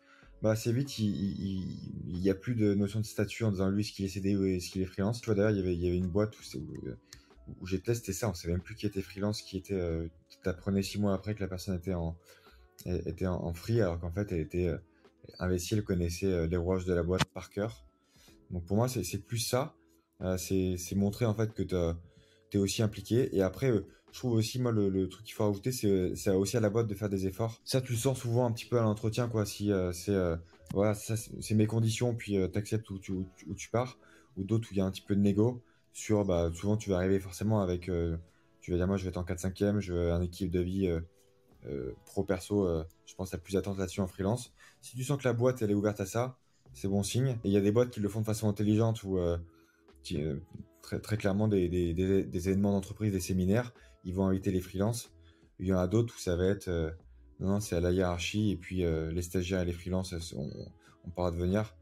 [0.44, 1.66] bah, assez vite, il
[2.06, 4.46] n'y a plus de notion de statut en disant lui, est-ce qu'il est CDI ou
[4.46, 5.22] est-ce qu'il est freelance.
[5.22, 8.30] Tu vois, d'ailleurs, il y avait, il y avait une boîte où, j'ai testé ça.
[8.30, 9.74] On savait même plus qui était freelance, qui était.
[9.74, 12.16] Euh, tu apprenais six mois après que la personne était en,
[12.86, 14.68] était en, free, alors qu'en fait, elle était.
[14.68, 14.78] Euh,
[15.40, 17.86] Investir connaissait euh, les rouages de la boîte par cœur.
[18.52, 19.76] Donc pour moi, c'est plus ça.
[20.22, 21.76] Euh, c'est montrer en fait que tu
[22.58, 23.36] es aussi impliqué.
[23.36, 26.62] Et après, euh, je trouve aussi, moi, le, truc qu'il faut rajouter, c'est aussi à
[26.62, 27.60] la boîte de faire des efforts.
[27.66, 29.46] Ça, tu le sens souvent un petit peu à l'entretien, quoi.
[29.46, 30.16] Si c'est
[30.74, 33.98] voilà, c'est mes conditions, puis tu acceptes où tu, où, tu pars,
[34.38, 35.62] ou d'autres où il y a un petit peu de négo.
[35.92, 37.90] Sur, bah, souvent, tu vas arriver forcément avec,
[38.62, 40.90] tu vas dire, moi, je vais être en 4-5e, je veux un équipe de vie
[42.06, 44.54] pro-perso, je pense, la plus attente là-dessus en freelance.
[44.82, 46.38] Si tu sens que la boîte elle est ouverte à ça,
[46.74, 47.38] c'est bon signe.
[47.44, 49.38] Et il y a des boîtes qui le font de façon intelligente ou euh,
[50.14, 50.40] euh,
[50.82, 53.74] très, très clairement des, des, des, événements d'entreprise, des séminaires,
[54.04, 55.12] ils vont inviter les freelances.
[55.60, 56.90] Il y en a d'autres où ça va être euh,
[57.40, 60.50] non, c'est à la hiérarchie et puis les stagiaires et les freelances on,
[61.06, 61.74] on part de venir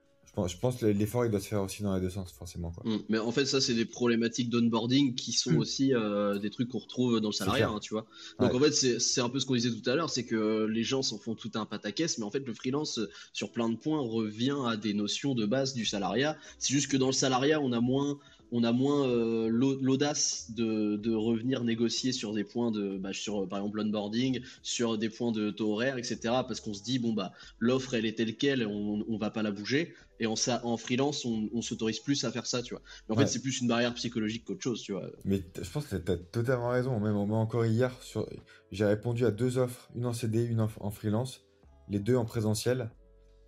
[0.48, 2.98] je pense que l'effort il doit se faire aussi dans les deux sens forcément mm.
[3.10, 5.58] mais en fait ça c'est des problématiques d'onboarding qui sont mm.
[5.58, 8.06] aussi euh, des trucs qu'on retrouve dans le salariat hein, tu vois
[8.40, 10.84] donc en fait c'est un peu ce qu'on disait tout à l'heure c'est que les
[10.84, 13.00] gens s'en font tout un pataquès mais en fait le freelance
[13.34, 16.98] sur plein de points revient à des notions de base du salariat c'est juste que
[16.98, 18.18] dans le salariat on a moins
[18.52, 23.60] on a moins euh, l'audace de, revenir négocier sur des points de, bah, sur par
[23.60, 26.18] exemple l'onboarding, sur des points de taux horaire, etc.
[26.24, 29.42] Parce qu'on se dit bon bah l'offre elle est telle quelle, on, on va pas
[29.42, 29.94] la bouger.
[30.22, 32.84] Et en, en freelance, on, s'autorise plus à faire ça, tu vois.
[33.10, 35.10] Mais en fait, c'est plus une barrière psychologique qu'autre chose, tu vois.
[35.26, 37.00] Mais je pense que tu as totalement raison.
[37.00, 38.30] Même encore hier, sur...
[38.72, 41.42] j'ai répondu à deux offres, une en CD, une en, freelance,
[41.90, 42.92] les deux en présentiel.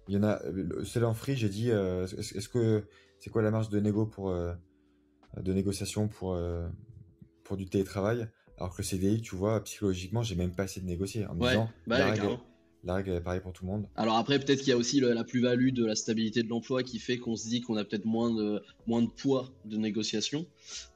[0.08, 0.42] Il y en a,
[0.84, 2.84] celle en free, j'ai dit, euh, est-ce que
[3.20, 4.52] c'est quoi la marge de négo pour euh,
[5.42, 6.68] de négociation pour, euh,
[7.44, 8.28] pour du télétravail.
[8.58, 11.26] Alors que le CDI, tu vois, psychologiquement, j'ai même pas essayé de négocier.
[11.26, 12.38] En disant, bah la, règle,
[12.84, 13.88] la, règle, est pareille pour tout le monde.
[13.96, 17.00] Alors après, peut-être qu'il y a aussi la plus-value de la stabilité de l'emploi qui
[17.00, 20.46] fait qu'on se dit qu'on a peut-être moins de, moins de poids de négociation.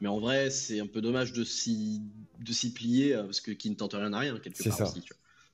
[0.02, 2.02] Mais en vrai, c'est un peu dommage de s'y,
[2.40, 5.04] de s'y plier euh, parce que qui ne tente rien à rien, quelque part aussi.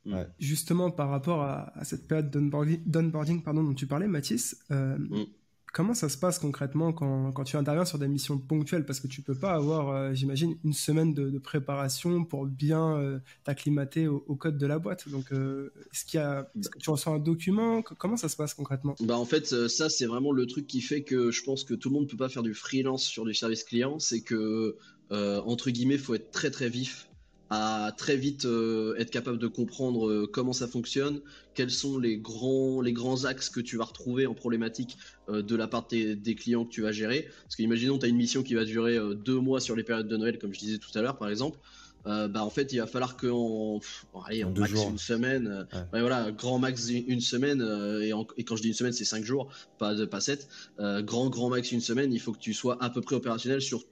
[0.05, 0.23] Mm.
[0.39, 5.25] Justement, par rapport à, cette période d'onboarding pardon, dont tu parlais, Mathis, euh, mm.
[5.73, 8.85] Comment ça se passe concrètement quand, quand, tu interviens sur des missions ponctuelles?
[8.85, 13.17] Parce que tu peux pas avoir, euh, j'imagine, une semaine de, préparation pour bien euh,
[13.43, 15.09] t'acclimater au, code de la boîte.
[15.09, 17.81] Donc, euh, est-ce qu'il y a, que tu reçois un document?
[17.81, 18.95] Comment ça se passe concrètement?
[18.99, 21.89] Bah en fait, ça c'est vraiment le truc qui fait que je pense que tout
[21.89, 23.97] le monde peut pas faire du freelance sur du service client.
[23.97, 24.77] C'est que
[25.09, 27.07] entre guillemets, faut être très très vif
[27.53, 31.21] à très vite euh, être capable de comprendre euh, comment ça fonctionne,
[31.53, 35.55] quels sont les grands, les grands axes que tu vas retrouver en problématique euh, de
[35.55, 37.27] la part des, clients que tu vas gérer.
[37.43, 40.17] Parce qu'imaginons tu as une mission qui va durer deux mois sur les périodes de
[40.17, 41.57] Noël, comme je disais tout à l'heure par exemple.
[42.05, 43.15] bah en fait il va falloir
[44.27, 47.61] allez en, max une semaine voilà grand max une semaine
[48.01, 51.49] et, et, quand je dis une semaine c'est cinq jours pas pas sept grand grand
[51.49, 53.85] max une semaine il faut que tu sois à peu près opérationnel sur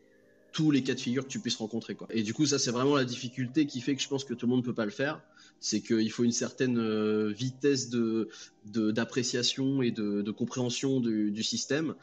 [0.51, 1.95] tous les cas de figure que tu puisses rencontrer.
[1.95, 2.07] Quoi.
[2.11, 4.45] Et du coup, ça, c'est vraiment la difficulté qui fait que je pense que tout
[4.45, 5.21] le monde ne peut pas le faire.
[5.59, 8.29] C'est qu'il faut une certaine euh, vitesse de,
[8.65, 11.95] d'appréciation et de, compréhension du, système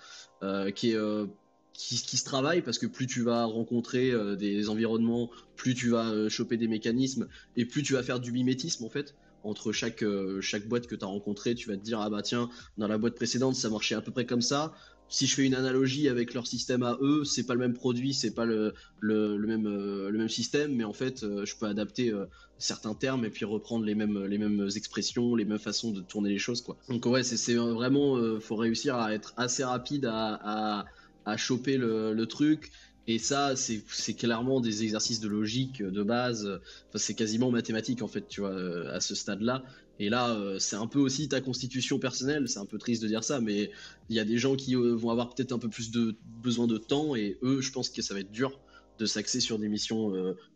[0.43, 1.27] euh, qui, est, euh,
[1.73, 6.57] qui, se travaille parce que plus tu vas rencontrer des environnements, plus tu vas choper
[6.57, 10.05] des mécanismes et plus tu vas faire du mimétisme en fait entre chaque,
[10.41, 12.99] chaque boîte que tu as rencontrée, tu vas te dire ah bah tiens, dans la
[12.99, 14.75] boîte précédente ça marchait à peu près comme ça,
[15.09, 18.13] si je fais une analogie avec leur système à eux, c'est pas le même produit,
[18.13, 22.27] c'est pas le, euh, même système, mais en fait, euh, je peux adapter euh,
[22.59, 26.61] certains termes et puis reprendre les mêmes, expressions, les mêmes façons de tourner les choses,
[26.61, 26.77] quoi.
[26.89, 30.85] Donc ouais, c'est vraiment, faut réussir à être assez rapide à,
[31.25, 32.71] à, choper le, le, truc.
[33.07, 36.47] Et ça, c'est clairement des exercices de logique de base.
[36.89, 38.55] Enfin, c'est quasiment mathématique en fait, tu vois,
[38.91, 39.63] à ce stade-là.
[39.99, 42.49] Et là, euh, c'est un peu aussi ta constitution personnelle.
[42.49, 43.71] C'est un peu triste de dire ça, mais
[44.09, 46.67] il y a des gens qui euh, vont avoir peut-être un peu plus de besoin
[46.67, 47.17] de temps.
[47.17, 48.61] Et eux, je pense que ça va être dur
[48.99, 50.13] de s'axer sur des missions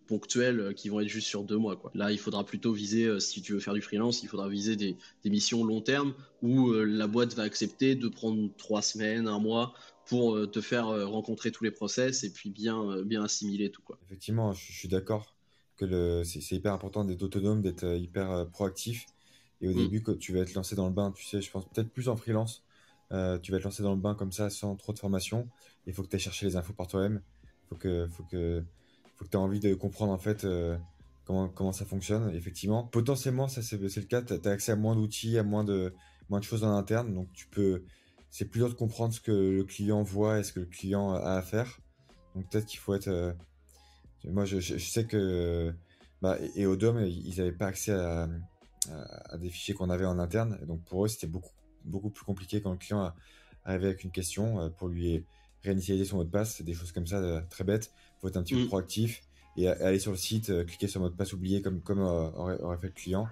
[0.09, 1.81] ponctuelles qui vont être juste sur deux mois.
[1.95, 4.97] Là, il faudra plutôt viser, si tu veux faire du freelance, il faudra viser des,
[5.25, 9.75] missions long terme où la boîte va accepter de prendre trois semaines, un mois
[10.07, 13.83] pour te faire rencontrer tous les process et puis bien, bien assimiler tout.
[13.83, 14.01] Quoi.
[14.07, 15.37] Effectivement, je suis d'accord
[15.77, 19.07] que c'est hyper important d'être autonome, d'être hyper proactif.
[19.63, 19.77] Et au mm.
[19.77, 22.09] début, quand tu vas être lancé dans le bain, tu sais, je pense peut-être plus
[22.09, 22.65] en freelance,
[23.13, 25.49] euh, tu vas te lancer dans le bain comme ça sans trop de formation.
[25.87, 27.23] Il faut que tu ailles chercher les infos par toi-même.
[27.45, 28.63] Il faut que, faut que,
[29.17, 30.77] faut que tu aies envie de comprendre en fait euh,
[31.25, 32.35] comment, comment ça fonctionne.
[32.35, 34.23] effectivement, potentiellement, ça c'est le cas.
[34.23, 35.95] Tu as, accès à moins d'outils, à moins de,
[36.29, 37.15] moins de choses en interne.
[37.15, 37.85] Donc tu peux,
[38.31, 41.13] c'est plus dur de comprendre ce que le client voit et ce que le client
[41.13, 41.79] a à faire.
[42.35, 43.09] Donc peut-être qu'il faut être.
[43.09, 43.33] Euh,
[44.25, 45.75] moi, je, je, sais que.
[46.23, 48.29] Bah, et, au DOM, ils n'avaient pas accès à,
[48.91, 50.59] à, à des fichiers qu'on avait en interne.
[50.63, 51.53] Et donc pour eux, c'était beaucoup
[51.85, 53.13] beaucoup plus compliqué quand le client
[53.65, 55.25] arrive avec une question euh, pour lui
[55.63, 56.63] réinitialiser son mot de passe.
[56.63, 57.93] Des choses comme ça euh, très bêtes.
[57.95, 58.69] Il faut être un petit peu mm.
[58.69, 59.23] proactif
[59.57, 62.79] et aller sur le site, euh, cliquer sur mot de passe oublié comme, comme aurait,
[62.79, 63.29] fait le client.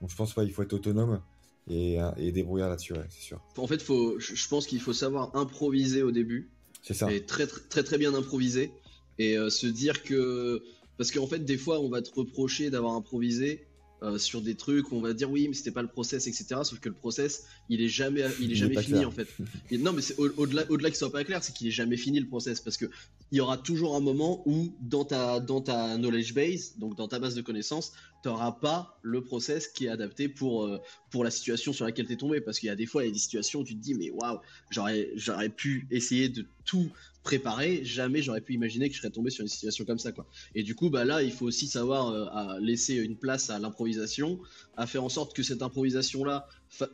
[0.00, 1.22] Donc je pense qu'il faut être autonome
[1.68, 3.40] et, et débrouillard là-dessus, c'est sûr.
[3.56, 6.50] En fait, faut, je pense qu'il faut savoir improviser au début.
[6.82, 7.10] C'est ça.
[7.10, 8.70] Et très, très très bien improviser
[9.18, 10.62] et se dire que
[10.98, 13.66] parce qu'en fait des fois on va te reprocher d'avoir improvisé
[14.04, 16.60] euh, sur des trucs où on va dire oui mais c'était pas le process etc
[16.62, 19.28] sauf que le process il est jamais il est jamais fini en fait.
[19.72, 22.26] Non mais c'est au-delà au-delà qu'il soit pas clair c'est qu'il est jamais fini le
[22.26, 22.60] process.
[22.60, 22.86] Parce que
[23.32, 27.08] il y aura toujours un moment où dans ta dans ta knowledge base donc dans
[27.08, 31.24] ta base de connaissances tu n'auras pas le process qui est adapté pour euh, pour
[31.24, 32.40] la situation sur laquelle tu es tombé.
[32.40, 33.94] Parce qu'il y a des fois il y a des situations où tu te dis
[33.94, 34.38] mais waouh
[34.70, 36.90] j'aurais j'aurais pu essayer de tout
[37.24, 40.26] préparé, jamais j'aurais pu imaginer que je serais tombé sur une situation comme ça, quoi.
[40.54, 44.38] Et du coup, bah là, il faut aussi savoir euh, laisser une place à l'improvisation,
[44.76, 46.46] à faire en sorte que cette improvisation-là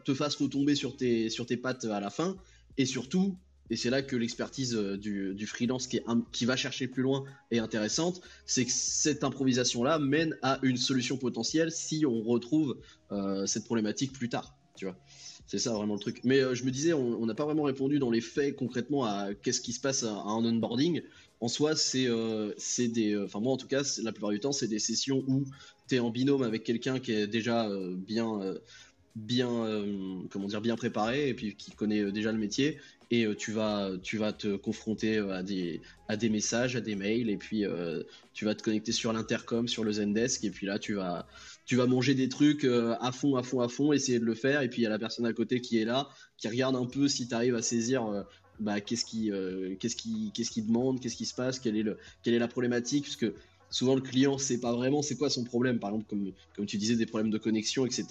[0.04, 2.36] te fasse retomber sur tes, sur tes pattes à la fin,
[2.78, 3.36] et surtout,
[3.70, 7.24] et c'est là que l'expertise euh, du, freelance qui, est qui va chercher plus loin
[7.50, 12.78] est intéressante, c'est que cette improvisation-là mène à une solution potentielle si on retrouve
[13.10, 14.96] euh, cette problématique plus tard, tu vois.
[15.50, 16.20] C'est ça vraiment le truc.
[16.22, 19.34] Mais euh, je me disais, on n'a pas vraiment répondu dans les faits concrètement à
[19.34, 21.02] qu'est-ce qui se passe à, un onboarding.
[21.40, 23.14] En soi, c'est euh, des.
[23.14, 25.42] Euh, enfin, moi en tout cas, la plupart du temps, c'est des sessions où
[25.88, 28.54] tu es en binôme avec quelqu'un qui est déjà bien.
[29.16, 29.84] bien
[30.30, 32.78] comment dire bien préparé et puis qui connaît déjà le métier
[33.10, 37.64] et tu vas te confronter à des à des messages à des mails et puis
[38.34, 41.26] tu vas te connecter sur l'intercom sur le Zendesk et puis là tu vas
[41.70, 44.35] tu vas manger des trucs euh, à fond, à fond, à fond, essayer de le
[44.35, 46.74] faire, et puis il y a la personne à côté qui est là, qui regarde
[46.74, 48.24] un peu si tu arrives à saisir euh,
[48.59, 52.38] bah, qu'est-ce qui, euh, qu'est-ce qui, qu'est-ce qui demande, qu'est-ce qui se passe, quelle est,
[52.40, 53.26] la problématique, puisque
[53.70, 56.76] souvent le client sait pas vraiment c'est quoi son problème, par exemple comme, comme tu
[56.76, 58.06] disais des problèmes de connexion, etc.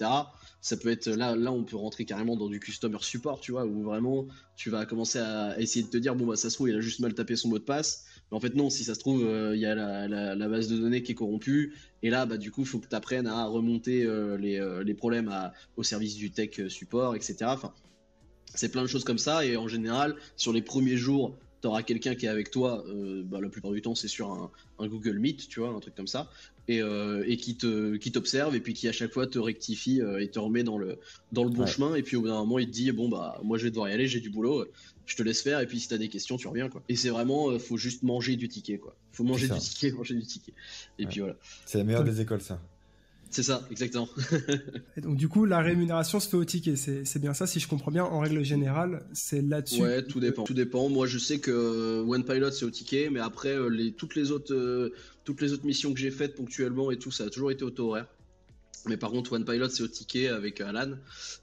[0.62, 3.66] Ça peut être là, là on peut rentrer carrément dans du customer support, tu vois,
[3.66, 6.70] où vraiment tu vas commencer à essayer de te dire bon bah ça se trouve
[6.70, 8.94] il a juste mal tapé son mot de passe, mais en fait non, si ça
[8.94, 12.36] se trouve il y a la, base de données qui est corrompue, et là, bah,
[12.36, 15.32] du coup, il faut que tu apprennes à remonter euh, euh, les, problèmes
[15.76, 17.52] au service du tech euh, support, etc.
[18.54, 19.44] C'est plein de choses comme ça.
[19.44, 22.84] Et en général, sur les premiers jours, tu auras quelqu'un qui est avec toi.
[23.24, 26.06] Bah, la plupart du temps, c'est sur un, Google Meet, tu vois, un truc comme
[26.06, 26.30] ça.
[26.70, 30.38] Et, qui te qui t'observe et puis qui à chaque fois te rectifie et te
[30.38, 30.98] remet dans le
[31.32, 33.40] dans le bon chemin et puis au bout d'un moment il te dit bon bah
[33.42, 34.66] moi je vais devoir y aller j'ai du boulot
[35.06, 37.08] je te laisse faire et puis si t'as des questions tu reviens quoi et c'est
[37.08, 40.52] vraiment faut juste manger du ticket quoi faut manger du ticket, manger du ticket.
[40.98, 41.36] Et puis voilà.
[41.66, 42.60] C'est la meilleure des écoles, ça.
[43.30, 44.08] C'est ça, exactement.
[44.96, 47.68] et donc du coup, la rémunération se fait au ticket, c'est bien ça, si je
[47.68, 49.82] comprends bien, en règle générale, c'est là-dessus.
[49.82, 50.42] Ouais, tout dépend.
[50.42, 50.88] Tout dépend.
[50.88, 54.16] Moi, je sais que euh, One Pilot, c'est au ticket, mais après, euh, les, toutes,
[54.16, 54.92] les autres, euh,
[55.24, 57.70] toutes les autres missions que j'ai faites ponctuellement et tout, ça a toujours été au
[57.70, 58.08] taux horaire.
[58.86, 60.94] Mais par contre, One Pilot, c'est au ticket avec Alan.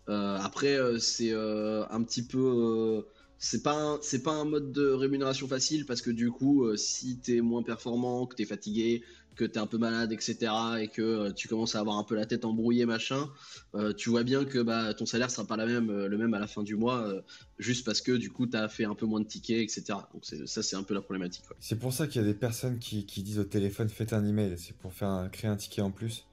[0.08, 3.06] après, c'est un petit peu
[3.40, 7.18] c'est pas c'est pas un mode de rémunération facile parce que du coup euh, si
[7.18, 9.04] t'es moins performant que t'es fatigué
[9.38, 12.16] que t'es un peu malade etc et que euh, tu commences à avoir un peu
[12.16, 13.30] la tête embrouillée machin
[13.76, 16.40] euh, tu vois bien que bah ton salaire sera pas la même le même à
[16.40, 17.14] la fin du mois
[17.58, 20.64] juste parce que du coup t'as fait un peu moins de tickets etc donc ça
[20.64, 23.24] c'est un peu la problématique c'est pour ça qu'il y a des personnes qui, qui,
[23.24, 26.26] disent au téléphone faites un email c'est pour faire créer un ticket en plus.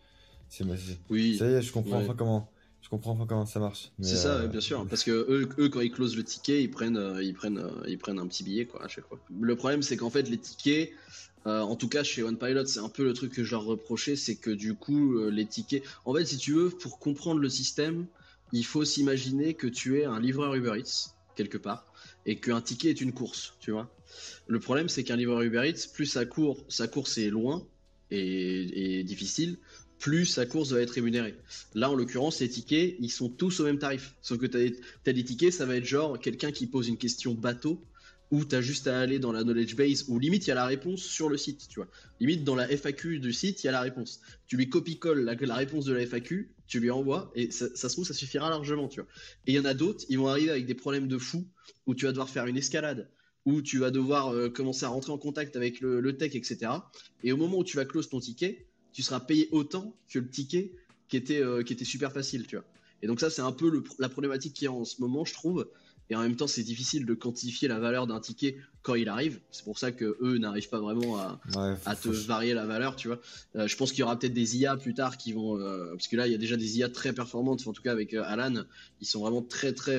[0.48, 0.64] C'est
[1.10, 1.36] oui.
[1.36, 2.48] Ça y est je comprends pas comment
[2.84, 3.90] je comprends pas comment ça marche.
[4.02, 6.70] C'est ça, euh, bien sûr, parce que eux, eux, quand ils closent le ticket, ils
[6.70, 9.18] prennent, euh, ils prennent, euh, ils prennent un petit billet quoi à chaque fois.
[9.40, 10.92] Le problème, c'est qu'en fait, les tickets,
[11.46, 14.36] en tout cas chez OnePilot, c'est un peu le truc que je leur reprochais, c'est
[14.36, 18.06] que du coup, les tickets, en fait, si tu veux, pour comprendre le système,
[18.52, 21.86] il faut s'imaginer que tu es un livreur Uber Eats quelque part
[22.26, 23.90] et qu'un ticket est une course, tu vois.
[24.46, 27.66] Le problème, c'est qu'un livreur Uber Eats, plus sa course, sa course est loin
[28.10, 29.58] et, et difficile,
[29.98, 31.34] plus sa course va être rémunérée.
[31.74, 34.14] Là, en l'occurrence, les tickets, ils sont tous au même tarif.
[34.22, 34.56] Sauf que tu
[35.06, 37.82] as, des tickets, ça va être genre quelqu'un qui pose une question bateau
[38.30, 40.56] où tu as juste à aller dans la knowledge base, où limite il y a
[40.56, 41.88] la réponse sur le site, tu vois.
[42.20, 44.20] Limite dans la FAQ du site, il y a la réponse.
[44.46, 48.06] Tu lui copie-colles la, réponse de la FAQ, tu lui envoies, et ça, se trouve,
[48.06, 49.08] ça suffira largement, tu vois.
[49.46, 51.46] Et il y en a d'autres, ils vont arriver avec des problèmes de fou,
[51.86, 53.08] où tu vas devoir faire une escalade,
[53.44, 56.72] où tu vas devoir euh, commencer à rentrer en contact avec le, tech, etc.
[57.22, 60.28] Et au moment où tu vas close ton ticket, tu seras payé autant que le
[60.30, 60.72] ticket
[61.08, 62.64] qui était, euh, qui était super facile, tu vois.
[63.02, 65.34] Et donc ça, c'est un peu la problématique qu'il y a en ce moment, je
[65.34, 65.68] trouve.
[66.10, 69.40] Et en même temps, c'est difficile de quantifier la valeur d'un ticket quand il arrive.
[69.50, 71.40] C'est pour ça que eux n'arrivent pas vraiment à,
[71.86, 73.20] à te varier la valeur, tu vois.
[73.56, 76.08] Euh, je pense qu'il y aura peut-être des IA plus tard qui vont, euh, parce
[76.08, 77.66] que là, il y a déjà des IA très performantes.
[77.66, 78.64] En tout cas, avec Alan,
[79.00, 79.98] ils sont vraiment très, très,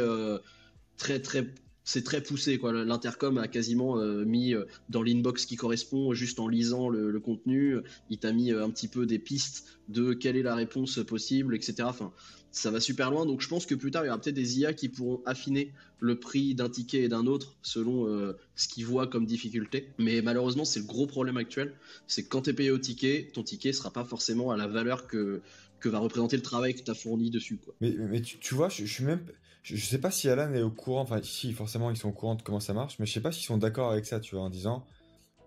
[0.97, 1.53] très, très
[1.86, 2.74] c'est très poussé quoi.
[2.74, 4.54] L'intercom a quasiment mis
[4.89, 7.78] dans l'inbox qui correspond juste en lisant le, contenu.
[8.10, 11.84] Il t'a mis un petit peu des pistes de quelle est la réponse possible, etc.
[11.84, 12.12] Enfin,
[12.56, 13.26] ça va super loin.
[13.26, 15.74] Donc je pense que plus tard, il y aura peut-être des IA qui pourront affiner
[16.00, 19.89] le prix d'un ticket et d'un autre selon euh, ce qu'ils voient comme difficulté.
[19.98, 21.74] Mais malheureusement, c'est le gros problème actuel.
[22.08, 24.67] C'est que quand tu es payé au ticket, ton ticket sera pas forcément à la
[24.67, 25.41] valeur que,
[25.84, 27.58] va représenter le travail que tu as fourni dessus.
[27.58, 27.76] Quoi.
[27.80, 29.24] Mais, mais tu, vois, je, suis même.
[29.65, 31.01] Je, sais pas si Alan est au courant.
[31.01, 32.99] Enfin, si, forcément, ils sont au courant de comment ça marche.
[32.99, 34.86] Mais je sais pas s'ils sont d'accord avec ça, tu vois, en disant.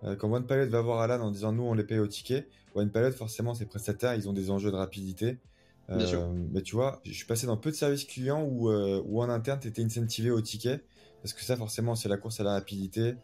[0.04, 3.10] Euh, quand OnePilot va voir Alan en disant nous on les paye au ticket, OnePilot
[3.10, 5.38] forcément ses prestataires ils ont des enjeux de rapidité
[5.90, 9.20] euh, mais tu vois, je suis passé dans peu de services clients où, euh, où
[9.22, 10.84] en interne, tu étais incentivé au ticket.
[11.22, 13.16] Parce que ça, forcément, c'est la course à la rapidité.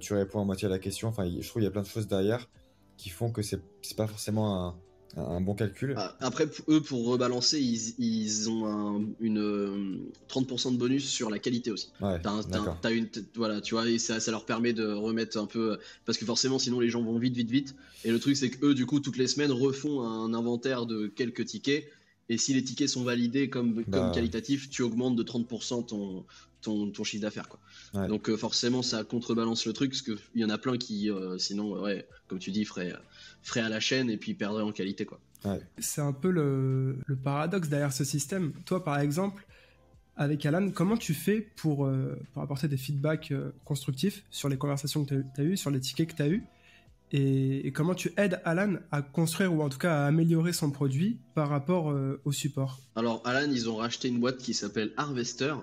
[0.00, 1.08] Tu réponds à moitié à la question.
[1.08, 2.48] Enfin, je trouve qu'il y a plein de choses derrière
[2.96, 3.60] qui font que c'est
[3.94, 4.76] pas forcément un,
[5.16, 5.94] un bon calcul.
[5.96, 11.90] Ah, après, eux, pour rebalancer, ils, ont une 30% de bonus sur la qualité aussi.
[12.00, 15.78] Ouais, as, une, voilà, tu vois, et ça, ça, leur permet de remettre un peu,
[16.04, 17.74] parce que forcément, sinon les gens vont vite, vite, vite.
[18.04, 21.06] Et le truc, c'est que eux, du coup, toutes les semaines refont un inventaire de
[21.06, 21.86] quelques tickets.
[22.28, 24.12] Et si les tickets sont validés comme, comme bah.
[24.14, 26.24] qualitatifs, tu augmentes de 30% ton,
[26.62, 27.48] ton, ton, chiffre d'affaires.
[27.48, 28.06] quoi.
[28.08, 31.36] Donc euh, forcément, ça contrebalance le truc, parce qu'il y en a plein qui, euh,
[31.38, 32.94] sinon, ouais, comme tu dis, feraient,
[33.42, 35.04] ferait à la chaîne et puis perdrait en qualité.
[35.04, 35.20] quoi.
[35.78, 38.52] C'est un peu le, paradoxe derrière ce système.
[38.64, 39.46] Toi, par exemple,
[40.16, 44.56] avec Alan, comment tu fais pour, euh, pour apporter des feedbacks euh, constructifs sur les
[44.56, 46.44] conversations que tu as, eues, sur les tickets que tu as eues
[47.14, 51.18] et, comment tu aides Alan à construire ou en tout cas à améliorer son produit
[51.34, 52.80] par rapport euh, au support?
[52.96, 55.54] Alors, Alan, ils ont racheté une boîte qui s'appelle Harvester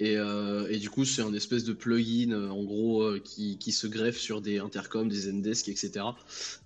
[0.00, 3.86] euh, et, du coup, c'est un espèce de plugin, euh, en gros, euh, qui, se
[3.86, 6.04] greffe sur des intercoms, des Zendesk, etc.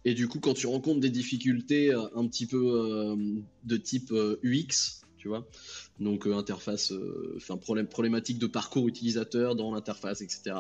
[0.04, 3.16] Et du coup, quand tu rencontres des difficultés un petit peu
[3.64, 4.12] de type
[4.42, 5.46] UX, tu vois,
[6.00, 6.92] donc interface,
[7.36, 10.56] enfin problème, problématique de parcours utilisateur dans l'interface, etc.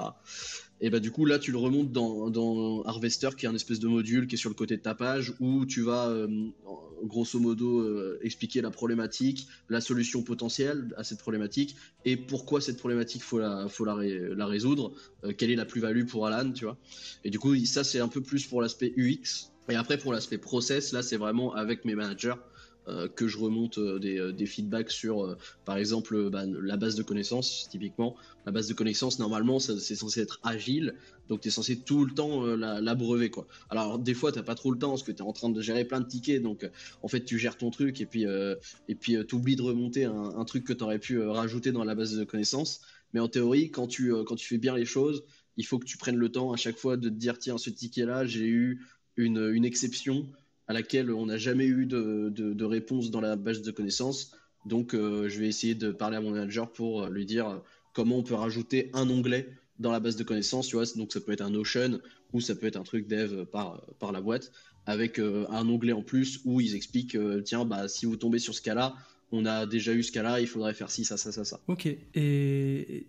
[0.80, 3.88] Et bah du coup là tu le remontes dans, Harvester qui est un espèce de
[3.88, 6.28] module qui est sur le côté de ta page où tu vas euh,
[7.04, 12.76] grosso modo euh, expliquer la problématique, la solution potentielle à cette problématique et pourquoi cette
[12.76, 14.92] problématique faut la faut la, la résoudre,
[15.24, 16.76] euh, quelle est la plus-value pour Alan, tu vois.
[17.24, 20.38] Et du coup ça c'est un peu plus pour l'aspect UX et après pour l'aspect
[20.38, 22.34] process là c'est vraiment avec mes managers
[22.88, 27.02] euh, que je remonte euh, euh, des, feedbacks sur, par exemple, bah, la base de
[27.02, 28.14] connaissances, typiquement.
[28.44, 30.94] La base de connaissances, normalement, c'est censé être agile,
[31.28, 33.28] donc tu es censé tout le temps l'abreuver.
[33.28, 33.48] quoi.
[33.70, 35.60] Alors, des fois, tu pas trop le temps parce que tu es en train de
[35.60, 36.70] gérer plein de tickets, donc
[37.02, 38.24] en fait, tu gères ton truc et puis
[38.88, 42.14] et puis oublies de remonter un, truc que tu aurais pu rajouter dans la base
[42.16, 42.82] de connaissances.
[43.12, 45.24] Mais en théorie, quand tu, quand tu fais bien les choses,
[45.56, 47.70] il faut que tu prennes le temps à chaque fois de te dire tiens, ce
[47.70, 50.28] ticket-là, j'ai eu une, une exception
[50.68, 54.32] à laquelle on n'a jamais eu de, réponse dans la base de connaissances.
[54.64, 57.58] Donc, euh, je vais essayer de parler à mon manager pour euh, lui dire euh,
[57.92, 59.48] comment on peut rajouter un onglet
[59.78, 60.66] dans la base de connaissances.
[60.66, 62.00] Tu vois, donc ça peut être un Notion
[62.32, 64.50] ou ça peut être un truc dev par, par la boîte
[64.86, 68.62] avec un onglet en plus où ils expliquent tiens, bah, si vous tombez sur ce
[68.62, 68.94] cas-là,
[69.32, 71.60] on a déjà eu ce cas-là, il faudrait faire ci, ça, ça, ça, ça.
[71.66, 71.88] Ok.
[72.14, 73.08] Et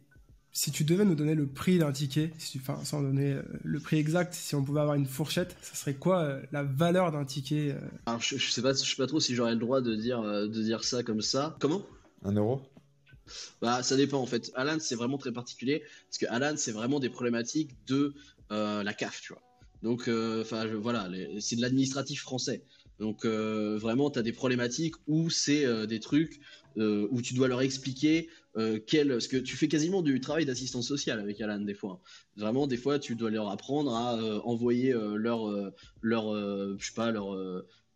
[0.57, 3.97] si tu devais nous donner le prix d'un ticket, enfin, sans donner euh, le prix
[3.97, 7.73] exact, si on pouvait avoir une fourchette, ça serait quoi euh, la valeur d'un ticket
[7.73, 10.23] euh Alors, je, sais pas, je sais pas trop si j'aurais le droit de dire,
[10.23, 11.55] de dire ça comme ça.
[11.59, 11.85] Comment?
[12.23, 12.63] Un euro?
[13.61, 14.51] Bah, ça dépend en fait.
[14.55, 18.15] Alan, c'est vraiment très particulier parce que Alan, c'est vraiment des problématiques de
[18.49, 19.43] la CAF, tu vois.
[19.83, 20.09] Donc,
[20.41, 21.07] enfin, voilà,
[21.39, 22.63] c'est de l'administratif français.
[22.99, 26.39] Donc, vraiment, tu as des problématiques où c'est des trucs
[26.77, 31.19] où tu dois leur expliquer euh, parce que tu fais quasiment du travail d'assistance sociale
[31.19, 32.01] avec Alan des fois.
[32.35, 35.47] Vraiment, des fois, tu dois leur apprendre à euh, envoyer euh, leur,
[36.01, 36.33] leur,
[36.77, 37.37] je sais pas, leur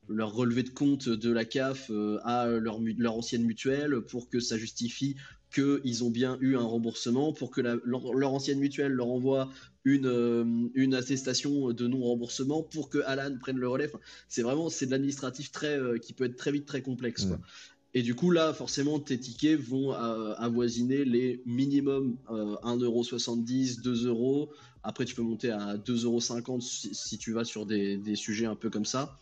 [0.07, 1.89] leur relevé de compte de la CAF
[2.23, 5.15] à leur, leur ancienne mutuelle pour que ça justifie
[5.53, 9.49] qu'ils ont bien eu un remboursement, pour que leur, ancienne mutuelle leur envoie
[9.85, 13.91] une, une attestation de non-remboursement, pour que Alan prenne le relais.
[14.27, 17.27] c'est vraiment c'est de l'administratif très qui peut être très vite très complexe.
[17.93, 24.49] Et du coup, là, forcément, tes tickets vont euh, avoisiner les minimum 1,70€, 2€.
[24.83, 28.69] Après, tu peux monter à 2,50€ si, si tu vas sur des, sujets un peu
[28.69, 29.19] comme ça.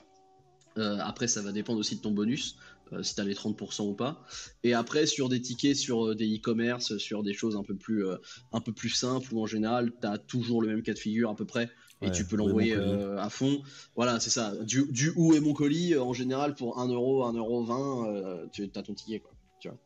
[0.76, 2.56] après, ça va dépendre aussi de ton bonus.
[2.94, 4.24] Euh, si tu as les 30% ou pas.
[4.64, 8.06] Et après, sur des tickets, sur euh, des e-commerce, sur des choses un peu plus,
[8.08, 8.18] euh,
[8.52, 11.30] un peu plus simples, où en général, tu as toujours le même cas de figure
[11.30, 11.70] à peu près,
[12.02, 13.62] et tu peux l'envoyer à fond.
[13.96, 14.54] Voilà, c'est ça.
[14.64, 16.92] Du, du, où est mon colis, en général, pour 1€,
[17.36, 19.20] 1,20€, tu as ton ticket.
[19.20, 19.78] Quoi, tu vois.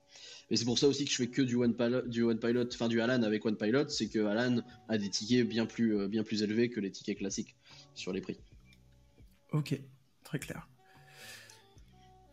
[0.50, 2.68] Et c'est pour ça aussi que je fais que du One Pilot, du One Pilot,
[2.74, 6.24] enfin du Alan avec One Pilot, c'est que Alan a des tickets bien plus, bien
[6.24, 7.56] plus élevés que les tickets classiques
[7.96, 8.38] sur les prix.
[9.52, 9.80] Ok,
[10.24, 10.68] très clair.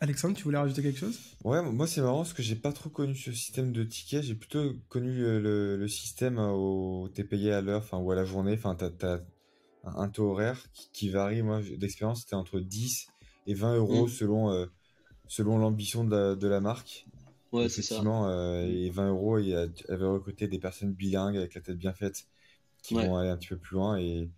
[0.02, 1.18] Alexandre, tu voulais rajouter quelque chose?
[1.44, 4.22] Ouais, moi c'est marrant parce que j'ai pas trop connu ce système de tickets.
[4.22, 8.54] J'ai plutôt connu le, système où t'es payé à l'heure, enfin ou à la journée.
[8.54, 9.20] Enfin, t'as as
[9.84, 10.58] un taux horaire
[10.92, 11.42] qui, varie.
[11.42, 13.08] Moi, d'expérience, c'était entre 10
[13.46, 14.08] et 20 euros mm.
[14.08, 14.66] selon euh,
[15.26, 17.06] selon l'ambition de, la marque.
[17.52, 18.00] Ouais, c'est ça.
[18.02, 22.26] Euh, et 20 euros, il avait recruté des personnes bilingues avec la tête bien faite
[22.82, 24.30] qui vont aller un petit peu plus loin et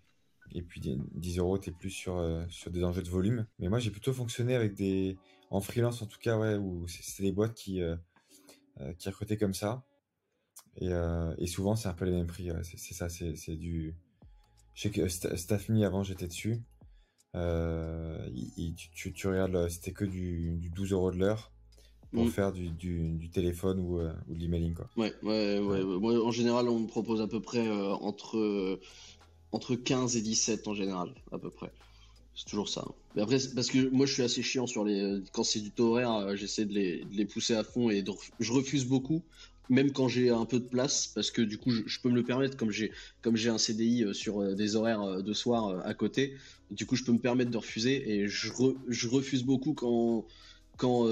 [0.55, 3.46] et puis 10 euros, t'es plus sur, euh, sur des enjeux de volume.
[3.59, 5.16] Mais moi, j'ai plutôt fonctionné avec des,
[5.48, 7.81] en freelance en tout cas, ouais, où c'est des boîtes qui,
[8.98, 9.83] qui recrutaient comme ça.
[10.76, 10.90] Et,
[11.38, 12.50] et souvent, c'est un peu les mêmes prix.
[12.62, 13.94] c'est ça, c'est du.
[14.74, 16.62] Je sais que Staffme, avant, j'étais dessus.
[17.35, 21.52] tu, tu, regardes, c'était que du, du 12 euros de l'heure
[22.12, 22.30] pour mm.
[22.30, 24.74] faire du, du, téléphone ou, ou de l'emailing.
[24.74, 24.88] Quoi.
[24.96, 28.78] Ouais, ouais, ouais, Moi, en général, on me propose à peu près entre,
[29.52, 31.70] entre 15 et 17 en général, à peu près.
[32.35, 32.85] C'est toujours ça.
[33.14, 35.20] Mais après, parce que moi, je suis assez chiant sur les.
[35.32, 38.02] Quand c'est du taux horaire, euh, j'essaie de les, de les, pousser à fond et
[38.40, 39.22] je refuse beaucoup,
[39.68, 42.25] même quand j'ai un peu de place, parce que du coup, je, peux me le
[42.25, 45.94] permettre, comme j'ai comme j'ai un CDI euh, sur euh, des horaires de soir à
[45.94, 46.35] côté.
[46.70, 48.48] Du coup, je peux me permettre de refuser et je,
[48.88, 50.27] je refuse beaucoup quand
[50.79, 51.07] quand,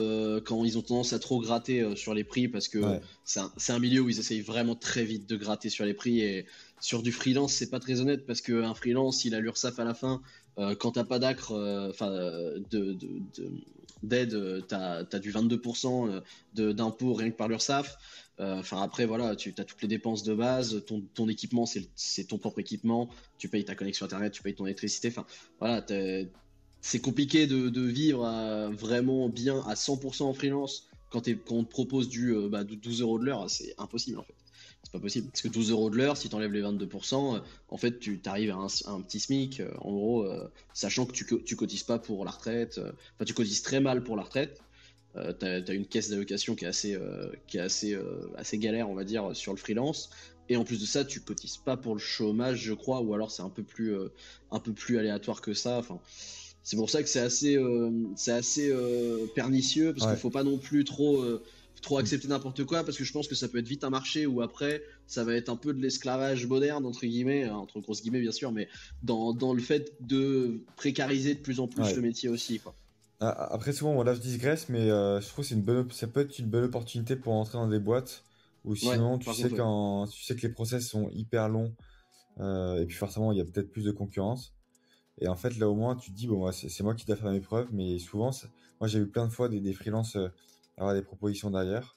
[0.45, 2.81] quand ils ont tendance à trop gratter sur les prix parce que
[3.25, 6.21] c'est un, un, milieu où ils essayent vraiment très vite de gratter sur les prix
[6.21, 6.47] et
[6.81, 9.95] sur du freelance c'est pas très honnête parce qu'un freelance il a l'URSAF à la
[9.95, 10.23] fin
[10.61, 12.97] euh, quand t'as pas d'acre, euh, enfin de,
[14.03, 16.23] d'aide, euh, t'as as du 22%
[16.55, 17.97] d'impôt rien que par l'URSSAF.
[18.41, 22.39] Enfin après voilà, tu as toutes les dépenses de base, ton, ton équipement c'est ton
[22.39, 25.09] propre équipement, tu payes ta connexion internet, tu payes ton électricité.
[25.09, 25.27] Enfin
[25.59, 25.85] voilà,
[26.81, 28.25] c'est compliqué de, vivre
[28.73, 33.19] vraiment bien à 100% en freelance quand, quand on te propose du bah, 12 euros
[33.19, 34.35] de l'heure, c'est impossible en fait
[34.83, 35.29] c'est pas possible.
[35.29, 38.21] Parce que 12 euros de l'heure, si tu enlèves les 22%, euh, en fait, tu
[38.25, 41.99] arrives à un, petit SMIC, euh, en gros, euh, sachant que tu, tu cotises pas
[41.99, 44.61] pour la retraite, enfin, tu cotises très mal pour la retraite.
[45.15, 46.99] Tu as, une caisse d'allocation qui est assez,
[47.47, 47.99] qui est assez,
[48.37, 50.11] assez galère, on va dire, sur le freelance.
[50.49, 53.31] Et en plus de ça, tu cotises pas pour le chômage, je crois, ou alors
[53.31, 53.95] c'est un peu plus,
[54.51, 55.79] un peu plus aléatoire que ça.
[55.79, 56.01] Enfin,
[56.63, 57.59] c'est pour ça que c'est assez,
[58.17, 58.75] c'est assez
[59.35, 61.25] pernicieux parce qu'il faut pas non plus trop
[61.81, 64.27] trop accepter n'importe quoi parce que je pense que ça peut être vite un marché
[64.27, 68.03] où après ça va être un peu de l'esclavage moderne entre guillemets hein, entre grosses
[68.03, 68.69] guillemets bien sûr mais
[69.03, 72.75] dans, dans le fait de précariser de plus en plus le métier aussi quoi.
[73.21, 76.21] Ah, après souvent là je digresse mais euh, je trouve c'est une bonne ça peut
[76.21, 78.25] être une bonne opportunité pour entrer dans des boîtes
[78.65, 81.75] ou sinon tu sais quand tu sais que les process sont hyper longs
[82.39, 84.55] euh, et puis forcément il y a peut-être plus de concurrence
[85.19, 87.31] et en fait là au moins tu te dis bon c'est moi qui dois faire
[87.31, 88.31] mes preuves mais souvent
[88.81, 90.29] moi j'ai eu plein de fois des, des freelances euh,
[90.81, 91.97] avoir des propositions derrière.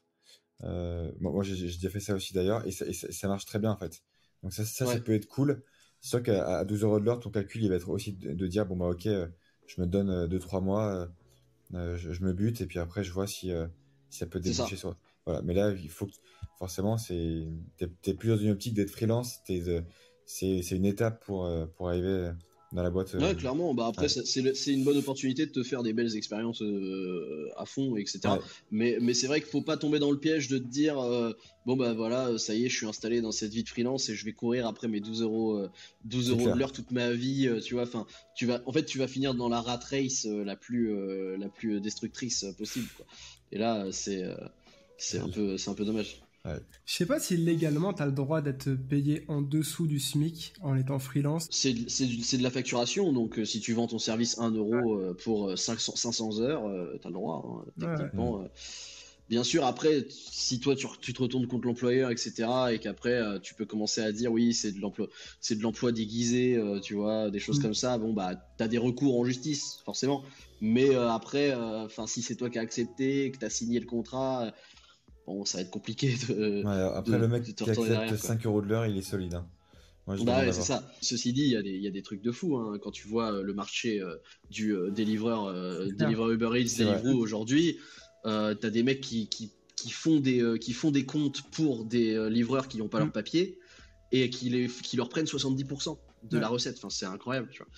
[0.63, 4.03] Euh, moi, j'ai déjà fait ça aussi d'ailleurs, et, ça, marche très bien en fait.
[4.43, 5.63] Donc ça, ça, peut être cool.
[5.99, 8.65] C'est sûr qu'à 12 euros de l'heure, ton calcul, il va être aussi de, dire,
[8.65, 9.07] bon bah ok,
[9.67, 11.07] je me donne 2-3 euh, mois,
[11.71, 13.51] je, me bute, et puis après, je vois si,
[14.09, 14.95] ça peut déboucher sur...
[15.25, 16.07] Voilà, mais là, il faut
[16.59, 17.47] forcément, c'est,
[18.01, 19.39] t'es, plus dans une optique d'être freelance,
[20.25, 22.31] c'est, une étape pour, pour arriver
[22.73, 23.13] dans la boîte.
[23.13, 23.73] Ouais, euh, clairement.
[23.73, 27.95] Bah après, c'est une bonne opportunité de te faire des belles expériences euh, à fond,
[27.95, 28.21] etc.
[28.71, 31.33] Mais, mais c'est vrai qu'il faut pas tomber dans le piège de te dire euh,
[31.65, 34.15] bon bah voilà, ça y est, je suis installé dans cette vie de freelance et
[34.15, 35.65] je vais courir après mes 12 euros,
[36.05, 37.83] 12 euros de l'heure toute ma vie, tu vois.
[37.83, 41.49] Enfin, tu vas, en fait, tu vas finir dans la rat race la plus, la
[41.49, 42.87] plus destructrice possible.
[42.97, 43.05] Quoi.
[43.51, 44.23] Et là, c'est,
[44.97, 46.23] c'est un peu, c'est un peu dommage.
[46.45, 50.53] Je sais pas si légalement tu as le droit d'être payé en dessous du SMIC
[50.61, 51.47] en étant freelance.
[51.49, 55.57] C'est de la facturation, donc euh, si tu vends ton service 1 euro euh, pour
[55.57, 56.63] 500, euh, 500 heures,
[56.99, 58.49] tu as le droit, hein,
[59.29, 63.55] Bien sûr, après, si toi tu, tu te retournes contre l'employeur, etc., et qu'après tu
[63.55, 65.07] peux commencer à dire oui, c'est de l'emploi,
[65.39, 67.61] c'est de l'emploi déguisé, tu vois, des choses mm.
[67.61, 67.97] comme ça.
[67.97, 70.23] Bon bah, t'as des recours en justice, forcément.
[70.59, 74.53] Mais après, enfin, si c'est toi qui as accepté, que t'as signé le contrat,
[75.27, 76.65] bon, ça va être compliqué de.
[76.95, 79.35] après, le mec qui accepte 5 euros de l'heure, il est solide.
[79.35, 79.47] Hein.
[80.25, 80.83] bah c'est ça.
[81.01, 82.57] Ceci dit, il y, y, a des trucs de fou.
[82.57, 82.77] Hein.
[82.81, 84.15] Quand tu vois euh, le marché euh,
[84.49, 85.53] du euh, délivreur,
[85.93, 87.77] délivreur Uber Eats, Deliveroo aujourd'hui,
[88.25, 91.83] Euh, t'as des mecs qui, qui, qui font des, euh, qui font des comptes pour
[91.85, 93.11] des euh, livreurs qui n'ont pas leur Mm.
[93.11, 93.59] papier
[94.11, 96.41] et qui, les, qui leur prennent 70% de Ouais.
[96.41, 96.77] la recette.
[96.77, 97.71] Enfin, c'est incroyable, tu vois.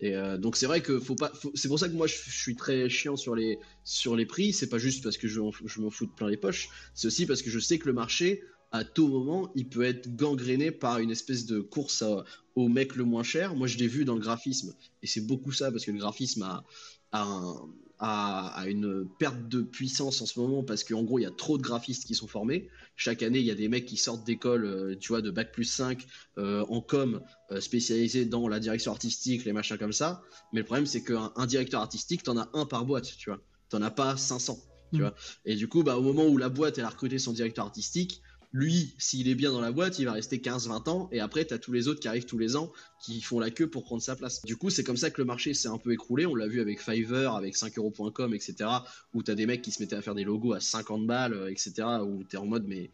[0.00, 1.30] Et euh, donc c'est vrai que faut pas.
[1.34, 4.26] faut- C'est pour ça que moi je, je suis très chiant sur les sur les
[4.26, 4.52] prix.
[4.52, 6.68] C'est pas juste parce que je, m'en- je m'en fous de plein les poches.
[6.94, 8.42] C'est aussi parce que je sais que le marché
[8.72, 12.24] à tout moment il peut être gangréné par une espèce de course à-
[12.56, 13.54] au mec le moins cher.
[13.54, 16.42] Moi je l'ai vu dans le graphisme et c'est beaucoup ça parce que le graphisme
[16.42, 16.64] a,
[17.12, 17.68] a, un-
[18.04, 21.56] a une perte de puissance en ce moment parce qu'en gros il y a trop
[21.56, 22.68] de graphistes qui sont formés.
[22.96, 25.52] Chaque année il y a des mecs qui sortent d'école, euh, tu vois, de bac
[25.52, 26.04] plus 5
[26.38, 27.22] euh, en com
[27.52, 30.22] euh, spécialisé dans la direction artistique, les machins comme ça.
[30.52, 33.40] Mais le problème, c'est qu'un un directeur artistique, t'en as un par boîte, tu vois.
[33.68, 34.58] T'en as pas 500,
[34.92, 35.00] tu Mm.
[35.00, 35.14] vois.
[35.44, 38.20] Et du coup, bah, au moment où la boîte, elle a recruté son directeur artistique,
[38.52, 41.08] lui, s'il est bien dans la boîte, il va rester 15-20 ans.
[41.10, 42.70] Et après, t'as tous les autres qui arrivent tous les ans,
[43.02, 44.42] qui font la queue pour prendre sa place.
[44.44, 46.24] Du coup, c'est comme ça que le marché s'est un peu écroulé.
[46.24, 48.70] On l'a vu avec Fiverr, avec 5euros.com, etc.
[49.12, 51.88] Où t'as des mecs qui se mettaient à faire des logos à 50 balles, etc.
[52.06, 52.90] Où t'es en mode, mais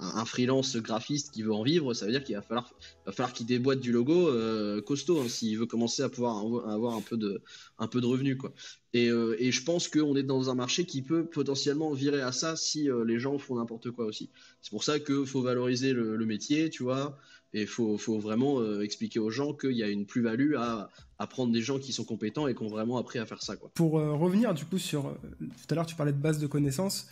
[0.00, 2.74] un freelance graphiste qui veut en vivre, ça veut dire qu'il va falloir,
[3.12, 6.94] falloir qu'il déboîte du logo euh, costaud hein, s'il veut commencer à pouvoir avo- avoir
[6.96, 7.40] un peu de,
[7.78, 8.52] un peu de revenus quoi.
[8.94, 12.32] Et, euh, et je pense qu'on est dans un marché qui peut potentiellement virer à
[12.32, 14.30] ça si euh, les gens font n'importe quoi aussi.
[14.60, 17.16] C'est pour ça qu'il faut valoriser le métier, tu vois,
[17.52, 20.90] et il faut, faut vraiment euh, expliquer aux gens qu'il y a une plus-value à,
[21.18, 23.56] à prendre des gens qui sont compétents et qui ont vraiment appris à faire ça
[23.56, 23.70] quoi.
[23.74, 25.06] Pour euh, revenir du coup sur...
[25.06, 27.08] euh, tout à l'heure tu parlais de base de connaissances.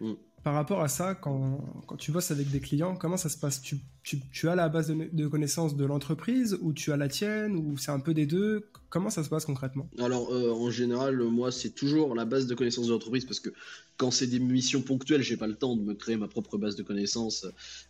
[0.00, 0.12] Mm.
[0.44, 3.60] Par rapport à ça, quand, quand tu bosses avec des clients, comment ça se passe?
[3.60, 7.08] Tu, tu, tu as la base de, de connaissances de l'entreprise ou tu as la
[7.08, 8.70] tienne ou c'est un peu des deux?
[8.88, 9.90] Comment ça se passe concrètement?
[9.98, 13.50] Alors, euh, en général, moi, c'est toujours la base de connaissances de l'entreprise parce que
[13.98, 16.76] quand c'est des missions ponctuelles, j'ai pas le temps de me créer ma propre base
[16.76, 17.44] de connaissances.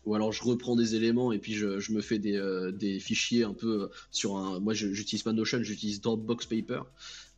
[0.05, 2.99] ou alors, je reprends des éléments et puis je, je me fais des, euh, des
[2.99, 4.59] fichiers un peu sur un.
[4.59, 6.81] Moi, j'utilise pas Notion, j'utilise Dropbox Paper.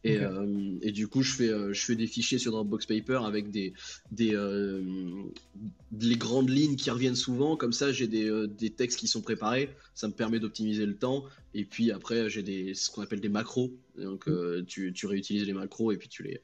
[0.03, 3.21] Et, euh, et du coup, je fais, euh, je fais des fichiers sur Dropbox Paper
[3.27, 3.75] avec des,
[4.11, 4.83] des, euh,
[6.01, 7.57] les grandes lignes qui reviennent souvent.
[7.57, 9.71] Comme ça, j'ai des, euh, des textes qui sont préparés.
[9.95, 11.25] Ça me permet d'optimiser le temps.
[11.53, 13.73] Et puis après, j'ai des, ce qu'on appelle des macros.
[13.99, 14.31] Donc,
[14.67, 16.41] tu, tu réutilises les macros et puis tu les,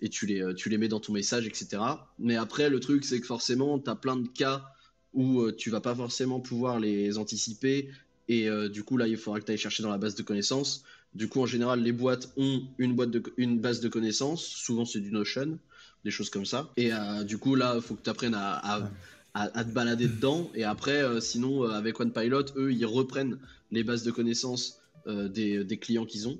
[0.00, 1.82] et tu les, tu les mets dans ton message, etc.
[2.20, 4.66] Mais après, le truc, c'est que forcément, tu as plein de cas
[5.12, 7.88] où tu vas pas forcément pouvoir les anticiper.
[8.28, 10.84] Et du coup, là, il faudra que tu ailles chercher dans la base de connaissances.
[11.14, 14.44] Du coup, en général, les boîtes ont une, boîte de, une base de connaissances.
[14.44, 15.58] Souvent, c'est du Notion,
[16.04, 16.70] des choses comme ça.
[16.76, 18.86] Et euh, du coup, là, il faut que tu apprennes à, à, Ouais.
[19.34, 20.50] à- à te balader dedans.
[20.54, 23.38] Et après, euh, sinon, euh, avec OnePilot, eux, ils reprennent
[23.70, 26.38] les bases de connaissances des, des clients qu'ils ont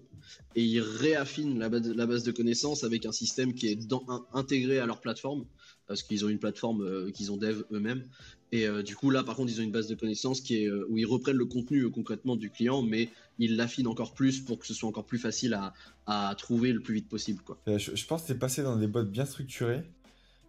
[0.54, 4.04] et ils réaffinent la base, la base de connaissances avec un système qui est dans-
[4.34, 5.46] intégré à leur plateforme
[5.90, 8.04] parce qu'ils ont une plateforme euh, qu'ils ont dev eux-mêmes
[8.52, 10.68] et euh, du coup là par contre ils ont une base de connaissances qui est
[10.68, 13.08] euh, où ils reprennent le contenu concrètement du client mais
[13.40, 15.74] ils l'affinent encore plus pour que ce soit encore plus facile à,
[16.06, 17.58] à trouver le plus vite possible quoi.
[17.66, 19.82] Je, je pense que c'est passé dans des boîtes bien structurées.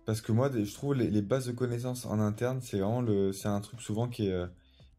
[0.05, 3.31] Parce que moi, je trouve les, les bases de connaissances en interne, c'est vraiment le,
[3.33, 4.43] c'est un truc souvent qui est,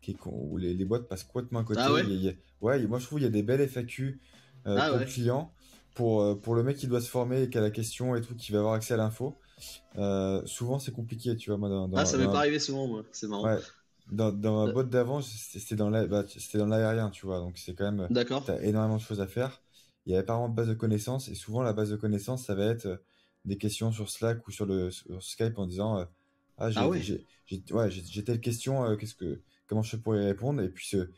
[0.01, 1.81] qui est con- où les, les boîtes passent complètement à côté.
[1.85, 3.31] Ah ouais Il y a- il y a- ouais, moi je trouve qu'il y a
[3.31, 4.21] des belles FAQ
[4.67, 5.05] euh, Ah pour ouais.
[5.05, 5.53] le client,
[5.95, 8.35] pour, pour le mec qui doit se former et qui a la question et tout,
[8.37, 9.39] qui va avoir accès à l'info.
[9.99, 11.59] Euh, souvent c'est compliqué, tu vois.
[11.59, 13.45] Moi, dans, dans- ah ça m'est dans- pas arrivé souvent moi c'est marrant.
[13.45, 13.59] Ouais,
[14.11, 17.39] dans, dans ma boîte d'avant, c'était dans bah, c'était dans l'aérien, tu vois.
[17.39, 18.07] Donc c'est quand même.
[18.11, 18.45] D'accord.
[18.45, 19.63] T'as énormément de choses à faire.
[20.07, 22.45] Il y avait pas vraiment de base de connaissances et souvent la base de connaissances
[22.47, 22.97] ça va être euh,
[23.45, 26.05] des questions sur Slack ou sur le sur Skype en disant euh,
[26.59, 27.01] ah j'ai Ah ouais.
[28.27, 30.61] telle question euh, qu'est-ce que comment je pourrais y répondre?
[30.63, 31.09] Et puis ce-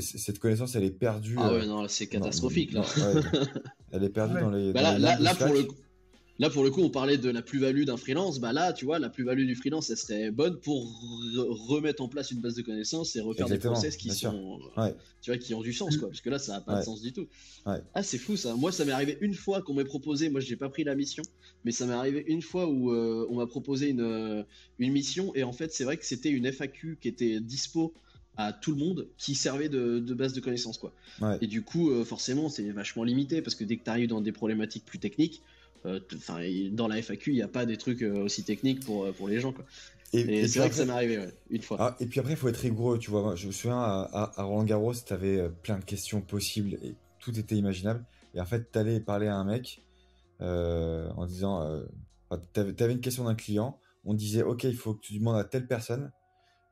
[0.00, 2.80] cette connaissance elle est perdue Ah euh, ouais non c'est dans- catastrophique là.
[2.80, 3.20] ouais,
[3.92, 4.40] elle est perdue Ouais.
[4.40, 5.76] dans les Bah dans là, les là, liens de là, pour le coup,
[6.42, 8.38] là, pour le coup, on parlait de la plus-value d'un freelance.
[8.40, 12.08] Bah là, tu vois, la plus-value du freelance, elle serait bonne pour re- remettre en
[12.08, 14.94] place une base de connaissances et refaire Exactement, des process qui sont, Ouais.
[15.22, 16.08] tu vois, qui ont du sens, quoi.
[16.08, 17.26] Parce que là, ça n'a pas de sens du tout.
[17.64, 17.78] Ouais.
[17.94, 18.54] Ah, c'est fou ça.
[18.56, 20.28] Moi, ça m'est arrivé une fois qu'on m'ait proposé.
[20.28, 21.22] Moi, j'ai pas pris la mission,
[21.64, 24.42] mais ça m'est arrivé une fois où euh, on m'a proposé une, euh,
[24.78, 27.94] une mission et en fait, c'est vrai que c'était une FAQ qui était dispo
[28.36, 30.92] à tout le monde qui servait de, de base de connaissances, quoi.
[31.20, 31.36] Ouais.
[31.42, 34.22] Et du coup, euh, forcément, c'est vachement limité parce que dès que tu arrives dans
[34.22, 35.51] des problématiques plus techniques, euh,
[35.84, 39.12] enfin, dans la FAQ, il n'y a pas des trucs euh, aussi techniques pour, euh,
[39.12, 39.52] pour les gens.
[39.52, 39.64] Quoi.
[40.12, 41.76] Et, Et, et puis c'est vrai que ça m'est arrivé ouais, une fois.
[41.80, 43.34] Ah, et puis après, il faut être rigoureux, tu vois.
[43.34, 47.56] Je me souviens à, Roland Garros, tu avais plein de questions possibles et tout était
[47.56, 48.04] imaginable.
[48.34, 49.82] Et en fait, tu allais parler à un mec
[50.40, 51.84] euh, en disant euh,
[52.52, 55.44] tu avais une question d'un client, on disait Ok, il faut que tu demandes à
[55.44, 56.12] telle personne.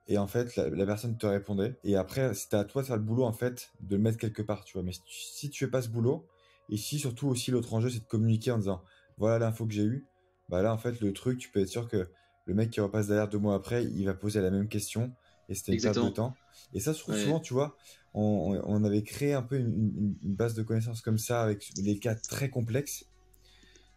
[0.09, 1.77] Et en fait, la, la personne te répondait.
[1.85, 4.43] Et après, c'était à toi de faire le boulot, en fait, de le mettre quelque
[4.43, 4.83] part, tu vois.
[4.83, 6.27] Mais si tu, si tu fais pas ce boulot,
[6.69, 8.83] et si surtout aussi l'autre enjeu, c'est de communiquer en disant
[9.21, 10.09] Voilà l'info que j'ai eue,
[10.49, 12.09] bah là, en fait, le truc, tu peux être sûr que
[12.47, 15.13] le mec qui repasse derrière deux mois après, il va poser la même question
[15.51, 16.35] et c'était une perte de temps.
[16.73, 17.21] Et ça, je trouve Ouais.
[17.21, 17.77] souvent, tu vois,
[18.15, 21.99] on, avait créé un peu une, une- une base de connaissances comme ça avec les
[21.99, 23.05] cas très complexes.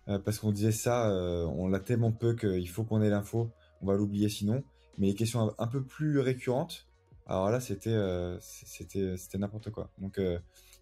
[0.05, 1.09] parce qu'on disait ça,
[1.47, 3.49] on l'a tellement peu qu'il faut qu'on ait l'info,
[3.82, 4.61] on va l'oublier sinon.
[4.97, 6.86] Mais les questions un, peu plus récurrentes,
[7.28, 7.97] alors là, c'était
[8.41, 9.89] c'était c'était n'importe quoi.
[9.99, 10.19] Donc,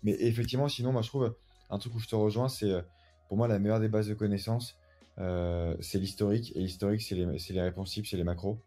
[0.02, 1.36] mais effectivement, sinon, moi, je trouve
[1.70, 2.84] un truc où je te rejoins, c'est
[3.32, 4.76] pour moi la meilleure des bases de connaissances,
[5.18, 6.52] c'est l'historique.
[6.54, 8.60] Et l'historique, c'est les, les réponses c'est les macros.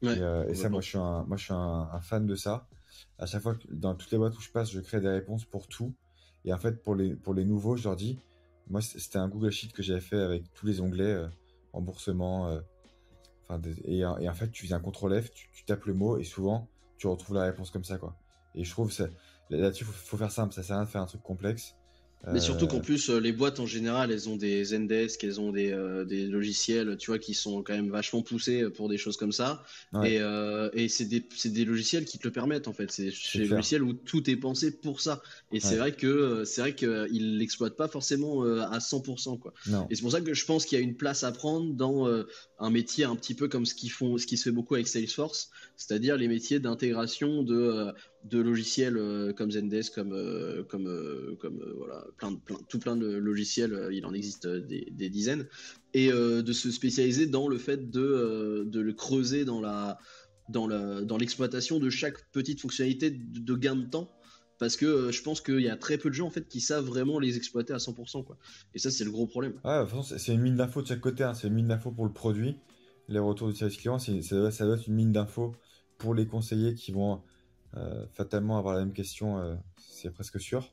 [0.00, 2.66] et, ça, moi, je suis un, moi, je suis un, fan de ça.
[3.18, 5.68] À chaque fois, dans toutes les boîtes où je passe, je crée des réponses pour
[5.68, 5.92] tout.
[6.46, 8.18] Et en fait, pour les, pour les nouveaux, je leur dis,
[8.70, 11.22] moi, c'était un Google Sheet que j'avais fait avec tous les onglets,
[11.74, 12.58] remboursement,
[13.50, 16.24] enfin, et, en fait, tu fais un contrôle F, tu, tu, tapes le mot, et
[16.24, 18.16] souvent, tu retrouves la réponse comme ça, quoi.
[18.54, 18.90] Et je trouve,
[19.50, 21.76] là-dessus, il faut, faut, faire simple, ça sert à rien de faire un truc complexe.
[22.26, 25.40] Mais surtout qu'en euh, plus, euh, les boîtes en général, elles ont des Zendesk, elles
[25.40, 28.98] ont des, euh, des, logiciels, tu vois, qui sont quand même vachement poussés pour des
[28.98, 29.62] choses comme ça.
[30.04, 30.20] Et,
[30.74, 32.90] et c'est des, des, logiciels qui te le permettent en fait.
[32.90, 35.22] C'est des logiciels où tout est pensé pour ça.
[35.52, 39.38] Et c'est vrai que c'est vrai qu'ils l'exploitent pas forcément à 100%.
[39.38, 39.54] Quoi.
[39.88, 42.06] Et c'est pour ça que je pense qu'il y a une place à prendre dans
[42.58, 44.88] un métier un petit peu comme ce, qu'ils font, ce qui se fait beaucoup avec
[44.88, 47.92] Salesforce, c'est-à-dire les métiers d'intégration de
[48.24, 52.78] de logiciels euh, comme Zendesk, comme euh, comme euh, comme voilà, plein de plein tout
[52.78, 55.46] plein de logiciels, il en existe des, dizaines,
[55.94, 59.98] et de se spécialiser dans le fait de de le creuser dans la
[60.48, 64.10] dans la dans l'exploitation de chaque petite fonctionnalité de, gain de temps
[64.58, 66.84] parce que je pense qu'il y a très peu de gens en fait qui savent
[66.84, 68.36] vraiment les exploiter à 100% quoi.
[68.74, 69.54] Et ça c'est le gros problème.
[70.02, 71.34] C'est une mine d'infos de chaque côté, hein.
[71.34, 72.56] c'est une mine d'infos pour le produit,
[73.08, 75.54] les retours du service client, ça, ça doit être une mine d'infos
[75.96, 77.22] pour les conseillers qui vont
[78.14, 80.72] fatalement avoir la même question, euh, c'est presque sûr.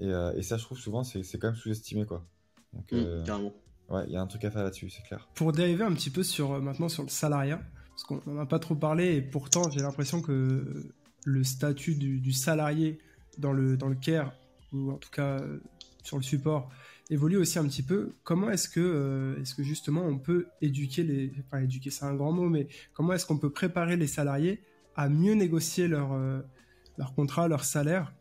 [0.00, 2.24] Euh, et, ça, je trouve souvent, c'est quand même sous-estimé, quoi.
[2.72, 3.52] Donc, mmh, carrément.
[3.88, 5.28] Ouais, il y a un truc à faire là-dessus, c'est clair.
[5.34, 8.58] Pour dériver un petit peu sur maintenant sur le salariat, parce qu'on n'en a pas
[8.58, 10.92] trop parlé, et pourtant j'ai l'impression que
[11.24, 12.98] le statut du, salarié
[13.38, 14.34] dans le, dans le care,
[14.74, 15.40] ou en tout cas
[16.02, 16.70] sur le support,
[17.08, 18.12] évolue aussi un petit peu.
[18.24, 22.32] Comment est-ce que, est-ce que justement on peut éduquer les, enfin éduquer c'est un grand
[22.32, 24.60] mot, mais comment est-ce qu'on peut préparer les salariés
[24.98, 26.42] à mieux négocier leur, euh,
[27.14, 28.12] contrat, leur salaire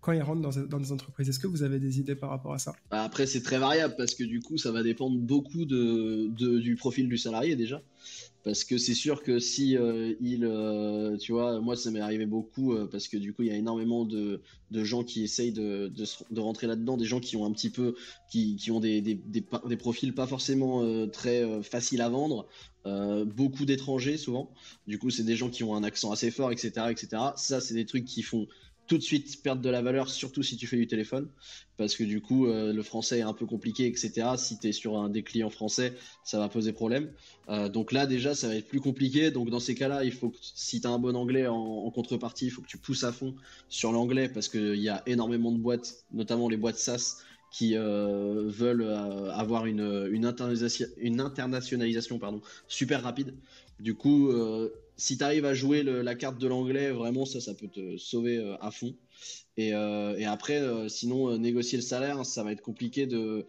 [0.00, 1.28] quand ils rentrent dans, des entreprises.
[1.28, 2.74] Est-ce que vous avez des idées par rapport à ça?
[2.90, 6.28] Bah, Après, c'est très variable parce que du coup, ça va dépendre beaucoup de,
[6.58, 7.82] du profil du salarié déjà.
[8.42, 12.74] Parce que c'est sûr que si euh, euh, tu vois, moi ça m'est arrivé beaucoup
[12.90, 14.40] parce que du coup il y a énormément de,
[14.70, 15.92] de gens qui essayent de,
[16.30, 17.94] de, rentrer là-dedans, des gens qui ont un petit peu,
[18.30, 22.48] qui, qui ont des, des, des, des, profils pas forcément très faciles à vendre,
[22.86, 24.50] euh, beaucoup d'étrangers souvent.
[24.86, 27.08] Du coup, c'est des gens qui ont un accent assez fort, etc., etc.
[27.36, 28.46] Ça, c'est des trucs qui font
[28.90, 31.28] tout de suite perdre de la valeur, surtout si tu fais du téléphone,
[31.76, 34.30] parce que du coup, euh, le français est un peu compliqué, etc.
[34.36, 37.08] Si tu es sur un des clients français, ça va poser problème.
[37.48, 39.30] Euh, donc là, déjà, ça va être plus compliqué.
[39.30, 42.46] Donc dans ces cas-là, il faut que, si tu as un bon anglais en, contrepartie,
[42.46, 43.36] il faut que tu pousses à fond
[43.68, 47.18] sur l'anglais, parce qu'il y a énormément de boîtes, notamment les boîtes SaaS,
[47.52, 48.92] qui euh, veulent
[49.32, 53.34] avoir une, une, internationalisation, pardon, super rapide.
[53.78, 54.32] Du coup,
[55.00, 58.56] si tu arrives à jouer la carte de l'anglais, vraiment, ça, ça peut te sauver
[58.60, 58.94] à fond.
[59.56, 63.46] Et, et après, sinon, négocier le salaire, ça va être compliqué de,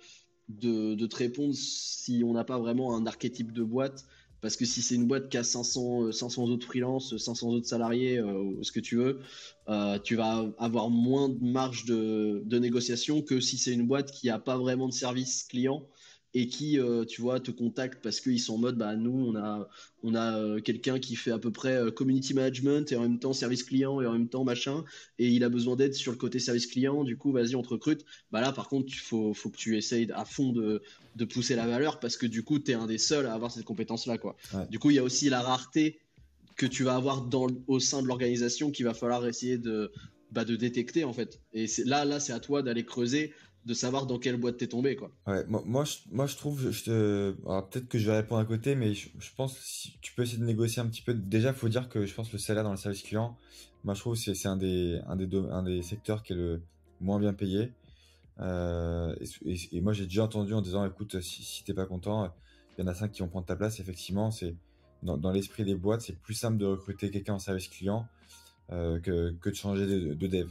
[0.59, 4.05] de, te répondre si on n'a pas vraiment un archétype de boîte
[4.41, 7.67] parce que si c'est une boîte qui a 500, 500 euh, autres freelance, 500 autres
[7.67, 9.19] salariés, euh, ce que tu veux,
[9.69, 14.11] euh, tu vas avoir moins de marge de, de négociation que si c'est une boîte
[14.11, 15.85] qui n'a pas vraiment de service client
[16.33, 19.35] et qui, euh, tu vois, te contactent parce qu'ils sont en mode, bah nous, on
[19.35, 19.67] a,
[20.01, 23.19] on a euh, quelqu'un qui fait à peu près euh, community management et en même
[23.19, 24.83] temps service client et en même temps machin,
[25.19, 27.69] et il a besoin d'aide sur le côté service client, du coup, vas-y, on te
[27.69, 28.05] recrute.
[28.31, 30.81] Bah là, par contre, il faut, faut que tu essayes à fond de,
[31.17, 33.51] de pousser la valeur parce que du coup, tu es un des seuls à avoir
[33.51, 34.37] cette compétence-là, quoi.
[34.69, 35.99] Du coup, il y a aussi la rareté
[36.55, 39.91] que tu vas avoir dans, au sein de l'organisation qu'il va falloir essayer de,
[40.31, 41.41] bah, de détecter, en fait.
[41.53, 43.33] Et là, là, c'est à toi d'aller creuser
[43.65, 45.11] de savoir dans quelle boîte t'es tombé quoi.
[45.27, 48.75] Ouais, moi, moi, je, moi je trouve, je peut-être que je vais répondre à côté,
[48.75, 51.13] mais je, pense que si tu peux essayer de négocier un petit peu.
[51.13, 53.37] Déjà, faut dire que je pense que le salaire dans le service client,
[53.83, 56.61] moi je trouve que c'est un des, un, des un des secteurs qui est le
[57.01, 57.71] moins bien payé.
[58.39, 62.33] Euh, et, moi j'ai déjà entendu en disant écoute, si, t'es pas content,
[62.77, 63.79] il y en a cinq qui vont prendre ta place.
[63.79, 64.55] Effectivement, c'est
[65.03, 68.07] dans, l'esprit des boîtes, c'est plus simple de recruter quelqu'un en service client
[68.71, 70.49] euh, que, que de changer de, de dev.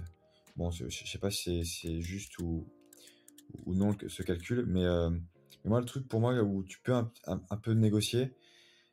[0.57, 2.67] Bon, je, je sais pas si c'est juste ou,
[3.67, 4.65] ou non ce calcul.
[4.67, 8.35] Mais, euh, mais, moi, le truc pour moi où tu peux un, peu négocier,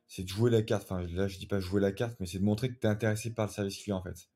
[0.07, 0.83] c'est de jouer la carte.
[0.83, 2.89] Enfin, là, je dis pas jouer la carte, mais c'est de montrer que tu es
[2.89, 4.29] intéressé par le service client, en fait.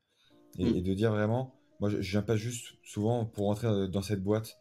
[0.57, 0.81] Et, mm.
[0.81, 4.57] de dire vraiment, moi, je, viens pas juste souvent pour rentrer dans cette boîte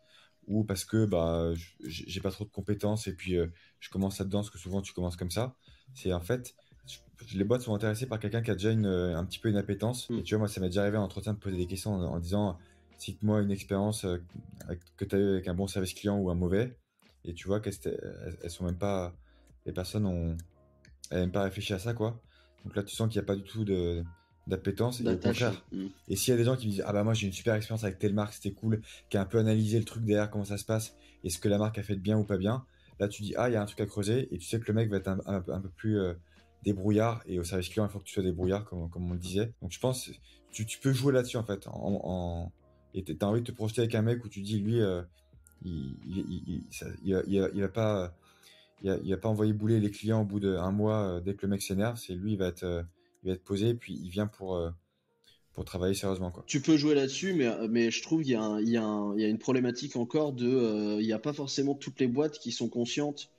[0.47, 1.53] ou parce que bah
[1.85, 3.47] j'ai pas trop de compétences et puis euh,
[3.79, 5.55] je commence là-dedans, parce que souvent tu commences comme ça.
[5.95, 6.55] C'est en fait,
[7.35, 10.09] les boîtes sont intéressées par quelqu'un qui a déjà une, un petit peu une appétence.
[10.11, 10.19] Mm.
[10.19, 12.19] Et tu vois, moi, ça m'est déjà arrivé en entretien de poser des questions en
[12.19, 12.59] disant
[13.01, 14.19] cite-moi une expérience euh,
[14.97, 16.77] que tu as eu avec un bon service client ou un mauvais.
[17.25, 17.75] et tu vois qu'elles
[18.43, 19.15] elles, sont même pas,
[19.67, 20.37] les personnes ont,
[21.11, 22.21] elles même pas réfléchi à ça quoi.
[22.65, 24.05] Donc là, tu sens qu'il n'y a pas du tout de
[24.47, 25.65] d'appétence et au contraire.
[25.73, 25.87] Mm.
[26.09, 27.55] Et s'il y a des gens qui me disent ah bah moi j'ai une super
[27.55, 30.45] expérience avec telle marque, c'était cool, qui a un peu analysé le truc derrière comment
[30.45, 32.65] ça se passe et ce que la marque a fait de bien ou pas bien,
[32.99, 34.67] là tu dis ah il y a un truc à creuser et tu sais que
[34.67, 36.15] le mec va être un, un, peu plus euh,
[36.65, 39.21] débrouillard et au service client il faut que tu sois débrouillard comme, comme on le
[39.21, 39.53] disait.
[39.63, 40.11] Donc je pense
[40.51, 42.53] tu, tu peux jouer là-dessus en fait en, en...
[42.95, 45.03] et t'as envie de te projeter avec un mec où tu dis lui euh,
[45.63, 46.63] il, il,
[47.05, 48.15] il, il, va pas
[48.83, 51.49] il va, pas envoyer bouler les clients au bout d'un mois euh, dès que le
[51.49, 52.85] mec s'énerve, c'est lui il va être
[53.23, 54.71] il va être posé, puis il vient pour, euh,
[55.53, 56.31] pour travailler sérieusement.
[56.31, 56.45] Quoi.
[56.47, 59.29] Tu peux jouer là-dessus, mais, mais je trouve qu'il y, a y, a y a
[59.29, 60.49] une problématique encore de.
[60.49, 63.31] Euh, il n'y a pas forcément toutes les boîtes qui sont conscientes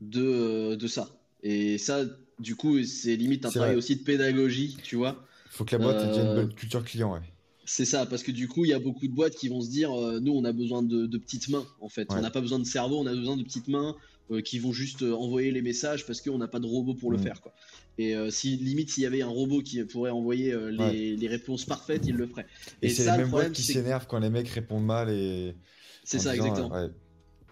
[0.00, 1.08] de, euh, de ça.
[1.42, 2.04] Et ça,
[2.38, 5.24] du coup, c'est limite un travail aussi de pédagogie, tu vois.
[5.46, 7.20] Il faut que la boîte ait une bonne culture client, ouais.
[7.66, 9.70] C'est ça, parce que du coup, il y a beaucoup de boîtes qui vont se
[9.70, 9.90] dire,
[10.20, 12.08] nous, on a besoin de, de petites mains, en fait.
[12.10, 13.96] On n'a pas besoin de cerveau, on a besoin de petites mains
[14.44, 17.22] qui vont juste envoyer les messages parce qu'on n'a pas de robot pour le mm.
[17.22, 17.54] faire, quoi.
[17.98, 21.64] Et euh, si limite s'il y avait un robot qui pourrait envoyer euh, les, réponses
[21.64, 22.46] parfaites, il le ferait.
[22.82, 25.54] Et, c'est les mêmes boîtes qui s'énervent quand les mecs répondent mal et.
[26.02, 26.70] C'est ça exactement.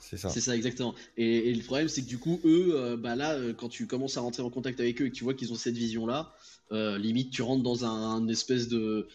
[0.00, 0.30] C'est ça.
[0.30, 0.94] C'est ça exactement.
[1.16, 4.20] Et, le problème c'est que du coup eux, euh, bah là, quand tu commences à
[4.20, 6.32] rentrer en contact avec eux et que tu vois qu'ils ont cette vision là,
[6.70, 9.06] limite tu rentres dans un, espèce de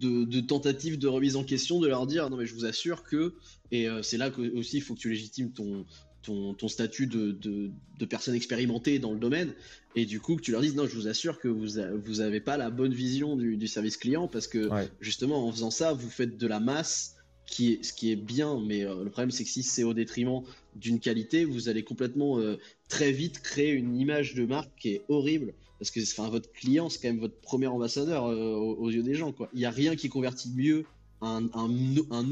[0.00, 3.34] de, tentative de remise en question, de leur dire non mais je vous assure que
[3.70, 5.84] et c'est là que, aussi il faut que tu légitimes ton
[6.22, 9.52] ton, statut de, de, personne expérimentée dans le domaine,
[9.94, 12.40] et du coup que tu leur dises non, je vous assure que vous vous avez
[12.40, 14.68] pas la bonne vision du, service client parce que
[15.00, 17.16] justement en faisant ça, vous faites de la masse
[17.46, 19.94] qui est, ce qui est bien, mais euh, le problème c'est que si c'est au
[19.94, 20.42] détriment
[20.76, 22.56] d'une qualité, vous allez complètement euh,
[22.88, 25.52] très vite créer une image de marque qui est horrible
[25.82, 29.16] parce que enfin, votre client c'est quand même votre premier ambassadeur euh, aux, yeux des
[29.16, 29.32] gens.
[29.32, 29.48] Quoi.
[29.52, 30.84] Il n'y a rien qui convertit mieux
[31.20, 31.42] un,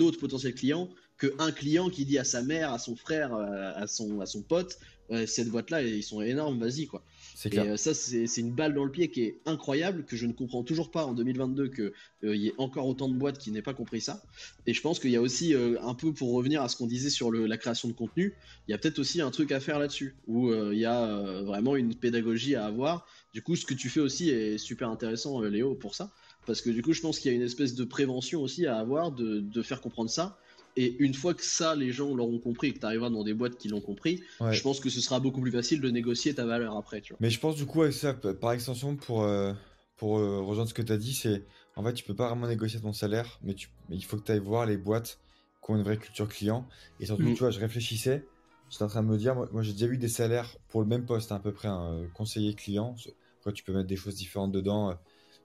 [0.01, 0.88] autre potentiel client
[1.18, 4.78] qu'un client qui dit à sa mère, à son frère, à son, à son pote,
[5.26, 7.03] cette boîte-là, ils sont énormes, vas-y quoi.
[7.47, 10.32] Et euh, ça, c'est une balle dans le pied qui est incroyable, que je ne
[10.32, 11.93] comprends toujours pas en 2022 qu'il
[12.24, 14.22] euh, y ait encore autant de boîtes qui n'aient pas compris ça.
[14.66, 16.86] Et je pense qu'il y a aussi, euh, un peu pour revenir à ce qu'on
[16.86, 18.34] disait sur la création de contenu,
[18.68, 21.76] il y a peut-être aussi un truc à faire là-dessus, où il y a vraiment
[21.76, 23.07] une pédagogie à avoir.
[23.32, 26.12] Du coup, ce que tu fais aussi est super intéressant, Léo, pour ça.
[26.47, 28.78] Parce que du coup, je pense qu'il y a une espèce de prévention aussi à
[28.78, 30.38] avoir, de, de faire comprendre ça
[30.76, 33.34] et une fois que ça, les gens l'auront compris et que tu arriveras dans des
[33.34, 36.44] boîtes qui l'ont compris, je pense que ce sera beaucoup plus facile de négocier ta
[36.44, 37.00] valeur après.
[37.00, 37.18] Tu vois.
[37.20, 39.52] Mais je pense du coup, avec ça, par extension, pour, euh,
[39.96, 41.44] pour euh, rejoindre ce que tu as dit, c'est
[41.76, 44.24] en fait, tu peux pas vraiment négocier ton salaire, mais, tu, mais il faut que
[44.24, 45.18] tu ailles voir les boîtes
[45.64, 46.66] qui ont une vraie culture client.
[46.98, 47.34] Et surtout, mm.
[47.34, 48.26] tu vois, je réfléchissais,
[48.70, 51.06] j'étais en train de me dire, moi, j'ai déjà vu des salaires pour le même
[51.06, 52.94] poste, à peu près, un euh, conseiller client.
[53.40, 54.94] Après, tu peux mettre des choses différentes dedans,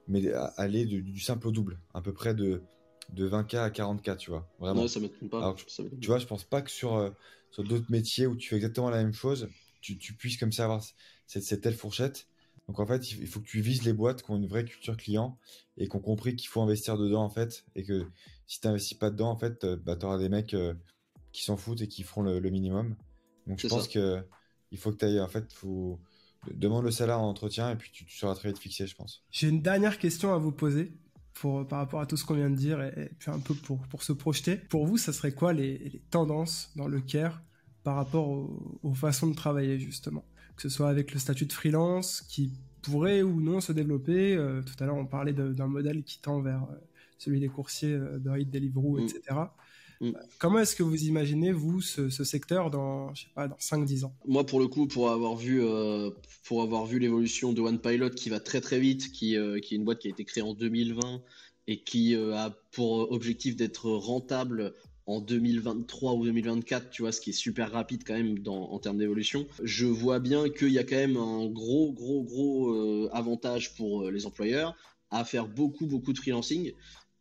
[0.08, 2.62] mais aller du simple au double, à peu près de
[3.10, 4.48] de 20K à 40K, tu vois.
[4.58, 4.86] Vraiment.
[4.88, 5.00] ça
[5.30, 5.56] pas.
[6.00, 7.10] tu vois, je pense pas que sur, euh,
[7.50, 9.48] sur d'autres métiers où tu fais exactement la même chose,
[9.80, 10.82] tu, tu puisses comme ça avoir
[11.26, 12.26] cette, telle fourchette.
[12.68, 14.96] Donc en fait, il faut que tu vises les boîtes qui ont une vraie culture
[14.96, 15.38] client
[15.76, 17.64] et qui ont compris qu'il faut investir dedans en fait.
[17.76, 18.06] Et que
[18.46, 20.74] si tu n'investis pas dedans, en fait, euh, bah, tu auras des mecs euh,
[21.32, 22.96] qui s'en foutent et qui feront le, minimum.
[23.46, 24.20] Donc je pense que
[24.72, 26.00] il faut que tu ailles, en fait, faut
[26.52, 29.24] demande le salaire en entretien et puis tu, tu seras très vite fixé, je pense.
[29.30, 30.92] J'ai une dernière question à vous poser
[31.42, 34.02] par rapport à tout ce qu'on vient de dire et, puis un peu pour, pour
[34.02, 34.56] se projeter.
[34.56, 37.42] Pour vous, ça serait quoi les, tendances dans le care
[37.82, 40.24] par rapport aux, façons de travailler justement?
[40.56, 44.34] Que ce soit avec le statut de freelance qui pourrait ou non se développer.
[44.34, 46.76] Euh, tout à l'heure, on parlait d'un modèle qui tend vers euh,
[47.18, 49.20] celui des coursiers euh, de Ride Deliveroo, etc.
[50.00, 50.10] Mm.
[50.38, 54.14] Comment est-ce que vous imaginez, vous, ce, secteur dans, je sais pas, dans 5-10 ans?
[54.26, 56.10] Moi, pour le coup, pour avoir vu, euh,
[56.44, 59.74] pour avoir vu l'évolution de One Pilot qui va très très vite, qui, euh, qui
[59.74, 61.22] est une boîte qui a été créée en 2020
[61.68, 64.74] et qui euh, a pour objectif d'être rentable
[65.06, 68.78] en 2023 ou 2024, tu vois, ce qui est super rapide quand même dans, en
[68.80, 69.46] termes d'évolution.
[69.62, 74.26] Je vois bien qu'il y a quand même un gros, gros, gros avantage pour les
[74.26, 74.74] employeurs
[75.10, 76.72] à faire beaucoup, beaucoup de freelancing.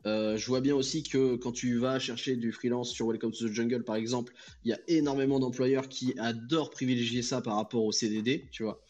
[0.06, 3.48] Euh, je vois bien aussi que quand tu vas chercher du freelance sur Welcome to
[3.48, 4.34] the Jungle, par exemple,
[4.64, 8.82] il y a énormément d'employeurs qui adorent privilégier ça par rapport au CDD, tu vois.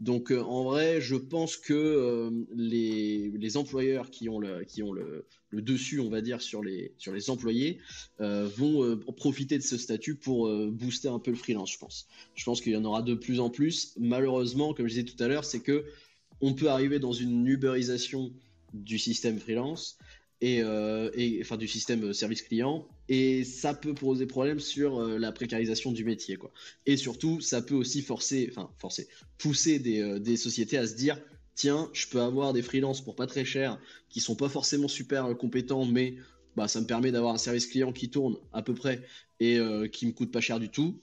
[0.00, 4.82] Donc euh, en vrai, je pense que euh, les, les, employeurs qui ont, le, qui
[4.82, 7.78] ont le, dessus, on va dire, sur les, sur les employés,
[8.18, 12.06] vont profiter de ce statut pour booster un peu le freelance, je pense.
[12.34, 13.94] Je pense qu'il y en aura de plus en plus.
[13.98, 15.84] Malheureusement, comme je disais tout à l'heure, c'est que
[16.40, 18.32] on peut arriver dans une uberisation
[18.72, 19.98] du système freelance
[20.44, 22.86] euh, et, enfin du système euh, service client.
[23.08, 26.52] Et ça peut poser problème sur euh, la précarisation du métier quoi.
[26.86, 29.08] Et surtout ça peut aussi forcer enfin forcer
[29.38, 31.18] pousser des, des, sociétés à se dire
[31.56, 33.80] tiens je peux avoir des freelances pour pas très cher
[34.10, 36.14] qui sont pas forcément super compétents mais
[36.54, 39.02] bah ça me permet d'avoir un service client qui tourne à peu près
[39.40, 39.58] et
[39.92, 41.00] qui me coûte pas cher du tout.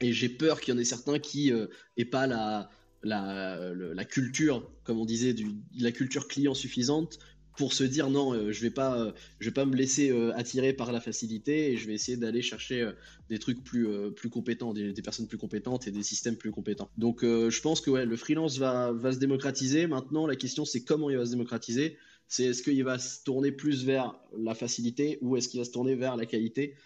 [0.00, 1.52] Et j'ai peur qu'il y en ait certains qui
[1.96, 2.68] n'aient pas la,
[3.02, 5.46] la, la, culture, comme on disait, du,
[5.78, 7.20] la culture client suffisante
[7.60, 10.34] pour se dire non, euh, je vais pas, euh, je vais pas me laisser euh,
[10.34, 12.90] attirer par la facilité et je vais essayer d'aller chercher
[13.28, 13.86] des trucs plus,
[14.16, 16.88] plus compétents, des, personnes plus compétentes et des systèmes plus compétents.
[16.96, 19.86] Donc je pense que ouais, le freelance va, va se démocratiser.
[19.86, 21.98] Maintenant, la question c'est comment il va se démocratiser.
[22.28, 25.72] C'est est-ce qu'il va se tourner plus vers la facilité ou est-ce qu'il va se
[25.72, 26.76] tourner vers la qualité?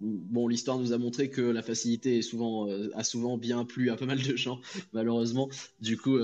[0.00, 3.96] Bon, l'histoire nous a montré que la facilité est souvent, a souvent bien plu à
[3.96, 4.60] pas mal de gens,
[4.92, 5.48] malheureusement.
[5.80, 6.18] Du coup,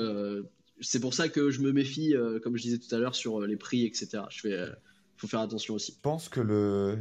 [0.81, 3.41] c'est pour ça que je me méfie, euh, comme je disais tout à l'heure, sur
[3.41, 4.25] euh, les prix, etc.
[4.31, 4.71] Je euh,
[5.17, 5.93] faut faire attention aussi.
[5.93, 6.99] Je pense que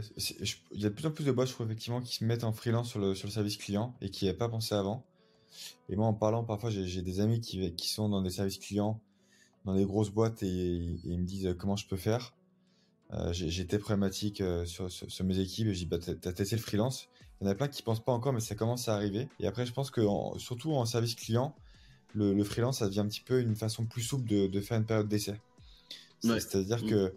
[0.73, 2.89] il y a de plus en plus de boîtes, effectivement, qui se mettent en freelance
[2.89, 5.05] sur le, service client et qui n'avaient pas pensé avant.
[5.89, 9.01] Et moi, en parlant, parfois, j'ai des amis qui, sont dans des services clients,
[9.65, 10.47] dans des grosses boîtes et,
[11.03, 12.33] ils me disent comment je peux faire?
[13.31, 17.09] J'étais problématique sur, sur, mes équipes et je dis bah t'as testé le freelance.
[17.39, 19.27] Il y en a plein qui pensent pas encore, mais ça commence à arriver.
[19.39, 20.01] Et après, je pense que
[20.37, 21.55] surtout en service client,
[22.13, 25.07] le, freelance, ça devient un petit peu une façon plus souple de, faire une période
[25.07, 25.39] d'essai.
[26.21, 26.89] C'est-à-dire mm.
[26.89, 27.13] que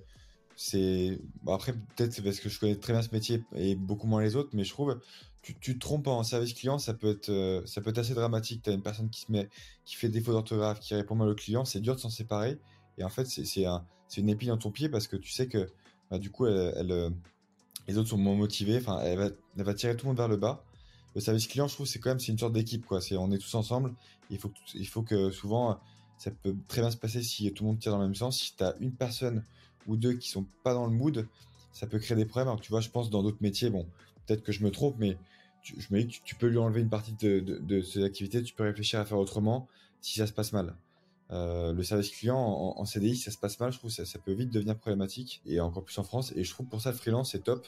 [0.56, 1.18] c'est.
[1.46, 4.36] après, peut-être c'est parce que je connais très bien ce métier et beaucoup moins les
[4.36, 4.98] autres, mais je trouve,
[5.42, 8.14] tu, tu te trompes en service client, ça peut être, euh, ça peut être assez
[8.14, 8.62] dramatique.
[8.62, 9.48] Tu as une personne qui, se met,
[9.84, 12.58] qui fait défaut d'orthographe, qui répond mal au client, c'est dur de s'en séparer.
[12.98, 13.84] Et en fait, c'est un,
[14.16, 15.68] une épine dans ton pied parce que tu sais que
[16.10, 17.10] bah, du coup, elle, euh,
[17.86, 18.78] les autres sont moins motivés.
[18.78, 20.64] Enfin, elle va, elle va tirer tout le monde vers le bas
[21.16, 23.00] le service client, je trouve, c'est quand même c'est une sorte d'équipe, quoi.
[23.00, 23.94] C'est on est tous ensemble.
[24.28, 25.80] Il faut il faut que souvent,
[26.18, 28.38] ça peut très bien se passer si tout le monde tire dans le même sens.
[28.38, 29.42] Si tu as une personne
[29.86, 31.26] ou deux qui sont pas dans le mood,
[31.72, 32.48] ça peut créer des problèmes.
[32.48, 33.86] Alors tu vois, je pense dans d'autres métiers, bon,
[34.26, 35.16] peut-être que je me trompe, mais
[35.62, 38.42] je me dis que tu, peux lui enlever une partie de, de, ses activités.
[38.42, 39.68] Tu peux réfléchir à faire autrement
[40.02, 40.76] si ça se passe mal.
[41.30, 44.18] Euh, le service client en, CDI, si ça se passe mal, je trouve ça, ça,
[44.18, 46.34] peut vite devenir problématique et encore plus en France.
[46.36, 47.66] Et je trouve pour ça le freelance c'est top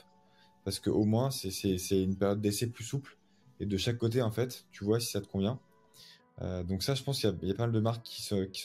[0.64, 3.16] parce que au moins c'est une période d'essai plus souple
[3.61, 5.59] et de chaque côté en fait, tu vois si ça te convient.
[6.42, 8.64] Euh, donc ça, je pense qu'il y, a pas mal de marques qui s'en qui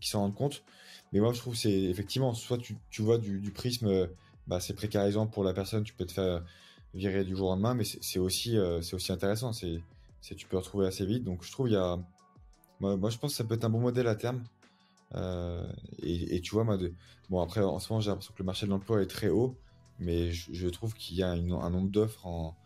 [0.00, 0.64] qui rendent compte.
[1.12, 4.06] Mais moi, je trouve c'est effectivement, soit tu, vois du, prisme, euh,
[4.46, 6.44] bah, c'est précarisant pour la personne, tu peux te faire
[6.94, 9.52] virer du jour au lendemain, mais c'est aussi, euh, c'est aussi intéressant.
[9.52, 9.80] C'est
[10.36, 11.24] tu peux retrouver assez vite.
[11.24, 11.98] Donc je trouve il y a,
[12.80, 14.44] moi, je pense que ça peut être un bon modèle à terme.
[16.02, 16.92] et, et, tu vois, moi, de...
[17.28, 19.56] bon après en ce moment j'ai l'impression que le marché de l'emploi est très haut,
[19.98, 22.56] mais je, trouve qu'il y a un nombre d'offres en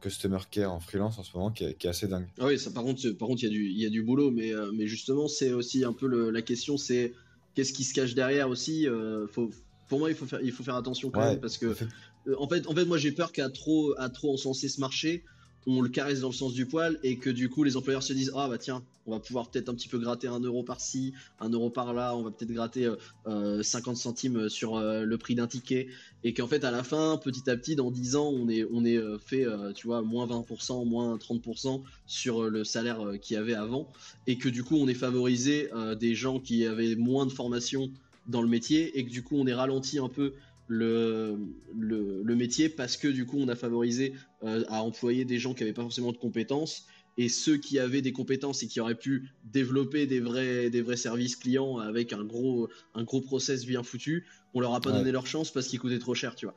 [0.00, 2.26] customer care en freelance en ce moment qui est, assez dingue.
[2.38, 4.02] Ah oui, ça par contre, par contre, il y a du, il y a du
[4.02, 7.12] boulot, mais, euh, mais justement, c'est aussi un peu la question, c'est
[7.54, 8.88] qu'est-ce qui se cache derrière aussi.
[8.88, 9.50] Euh, faut,
[9.88, 12.48] pour moi, il faut faire, il faut faire attention quand même parce que, euh, en
[12.48, 15.24] fait, en fait, moi, j'ai peur qu'à trop, à trop encenser ce marché,
[15.68, 18.14] on le caresse dans le sens du poil et que du coup les employeurs se
[18.14, 21.12] disent ah bah tiens on va pouvoir peut-être un petit peu gratter un euro par-ci
[21.40, 22.96] un euro par-là on va peut-être gratter 50
[23.26, 25.88] euh, euh, centimes sur euh, le prix d'un ticket.
[26.24, 28.84] Et qu'en fait à la fin petit à petit dans 10 ans on est on
[28.84, 33.88] est fait tu vois moins 20% moins 30% sur le salaire qu'il y avait avant.
[34.26, 37.90] Et que du coup on est favorisé des gens qui avaient moins de formation
[38.26, 40.32] dans le métier et que du coup on est ralenti un peu
[40.68, 41.36] le,
[41.76, 44.12] le, métier parce que du coup on a favorisé
[44.44, 48.00] euh, à employer des gens qui n'avaient pas forcément de compétences et ceux qui avaient
[48.00, 52.24] des compétences et qui auraient pu développer des vrais, des vrais services clients avec un
[52.24, 55.80] gros, un gros process bien foutu, on leur a pas donné leur chance parce qu'ils
[55.80, 56.54] coûtaient trop cher, tu vois.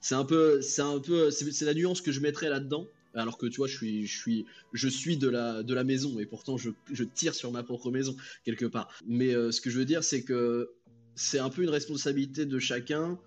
[0.00, 2.86] C'est un peu, c'est un peu, c'est la nuance que je mettrais là-dedans.
[3.14, 6.18] Alors que tu vois, je suis, je suis, je suis de la, de la maison
[6.20, 8.88] et pourtant je, je tire sur ma propre maison quelque part.
[9.06, 10.70] Mais euh, ce que je veux dire, c'est que
[11.16, 13.18] c'est un peu une responsabilité de chacun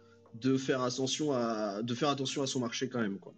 [0.42, 3.34] de faire attention à, de faire attention à son marché quand même, quoi.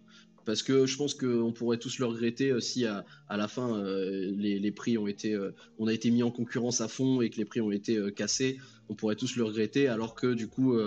[0.45, 4.31] Parce que je pense qu'on pourrait tous le regretter euh, si à, la fin euh,
[4.37, 7.37] les, prix ont été, euh, on a été mis en concurrence à fond et que
[7.37, 10.77] les prix ont été cassés, on pourrait tous le regretter alors que du coup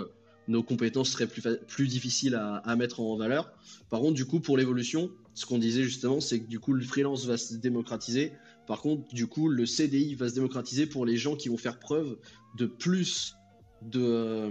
[0.47, 3.51] nos compétences seraient plus, plus difficiles à, à, mettre en valeur.
[3.89, 6.83] Par contre, du coup, pour l'évolution, ce qu'on disait justement, c'est que du coup, le
[6.83, 8.31] freelance va se démocratiser.
[8.65, 11.79] Par contre, du coup, le CDI va se démocratiser pour les gens qui vont faire
[11.79, 12.17] preuve
[12.57, 13.35] de plus
[13.95, 14.49] euh,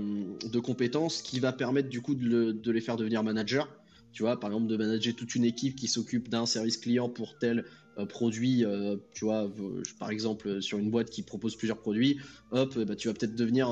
[0.51, 3.69] de, compétences qui va permettre du coup de, les faire devenir manager.
[4.13, 7.39] Tu vois, par exemple, de manager toute une équipe qui s'occupe d'un service client pour
[7.39, 7.65] tel
[7.99, 8.65] euh, produit.
[8.65, 9.53] Euh, tu vois,
[9.99, 12.19] par exemple, sur une boîte qui propose plusieurs produits,
[12.53, 13.69] hop, bah, tu vas peut-être devenir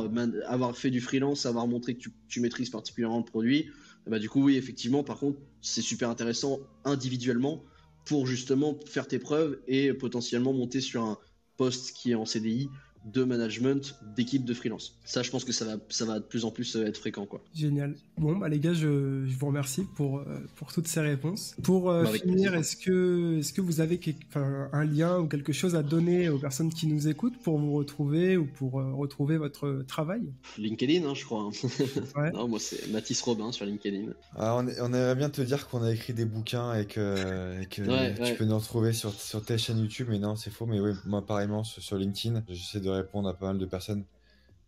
[0.46, 3.70] avoir fait du freelance, avoir montré que tu, maîtrises particulièrement le produit.
[4.07, 7.64] Bah, du coup, oui, effectivement, par contre, c'est super intéressant individuellement
[8.04, 11.18] pour justement faire tes preuves et potentiellement monter sur un
[11.57, 12.68] poste qui est en CDI
[13.07, 14.98] de management d'équipe de freelance.
[15.04, 17.26] Ça, je pense que ça va, ça va de plus en plus être fréquent.
[17.26, 17.42] Quoi.
[17.54, 17.94] Génial.
[18.18, 20.22] Bon, bah, les gars, je, je vous remercie pour,
[20.57, 21.54] pour toutes ces réponses.
[21.62, 24.00] Pour bah, finir, est-ce que, est que vous avez
[24.34, 28.36] un lien ou quelque chose à donner aux personnes qui nous écoutent pour vous retrouver
[28.36, 30.22] ou pour retrouver votre travail?
[30.59, 31.42] LinkedIn, hein, je crois.
[31.42, 32.30] Hein.
[32.34, 34.12] non, moi, c'est Mathis Robin sur LinkedIn.
[34.34, 38.24] Ah, on, on, aimerait bien te dire qu'on a écrit des bouquins et que, que
[38.24, 40.66] tu peux nous retrouver sur, sur ta chaîne YouTube, mais non, c'est faux.
[40.66, 44.05] Mais oui, moi, pareillement, sur LinkedIn, j'essaie de répondre à pas mal de personnes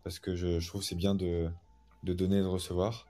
[0.03, 1.49] parce que je, trouve c'est bien de,
[2.03, 3.07] de, donner et de recevoir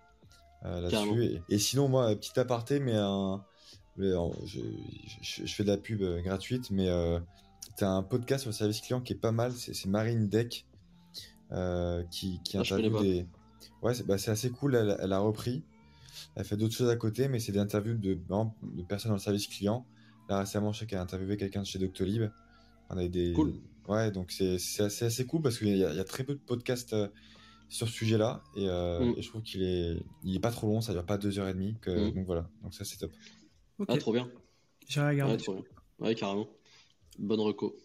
[0.66, 1.42] euh, là-dessus.
[1.50, 3.44] Et, sinon, moi, petit aparté, mais, un,
[3.98, 7.20] je, fais de la pub euh, gratuite, mais euh,
[7.78, 10.66] tu as un podcast sur le service client qui est pas mal, c'est Marine Deck
[12.12, 13.28] qui, qui ah, interviewe des.
[13.82, 15.64] Ouais, bah, c'est assez cool, elle, a repris.
[16.36, 19.22] Elle fait d'autres choses à côté, mais c'est des interviews de, de personnes dans le
[19.22, 19.86] service client.
[20.28, 22.30] Là, récemment, je sais qu'elle a interviewé quelqu'un de chez Doctolib.
[22.90, 23.54] On a des, cool.
[23.90, 26.94] Ouais, donc c'est assez, assez cool parce qu'il y, y, a très peu de podcasts
[26.94, 27.08] euh,
[27.70, 29.16] sur ce sujet-là euh, mm.
[29.18, 31.48] et, je trouve qu'il est, il est pas trop long, ça dure pas deux heures
[31.48, 31.76] et demie.
[31.82, 32.14] Que, mm.
[32.14, 33.12] Donc voilà, donc ça c'est top.
[33.88, 34.30] Ah, trop bien.
[34.88, 35.34] J'ai regardé.
[35.34, 35.64] Ouais, trop bien.
[35.98, 36.48] Ouais, carrément.
[37.18, 37.76] Bonne reco.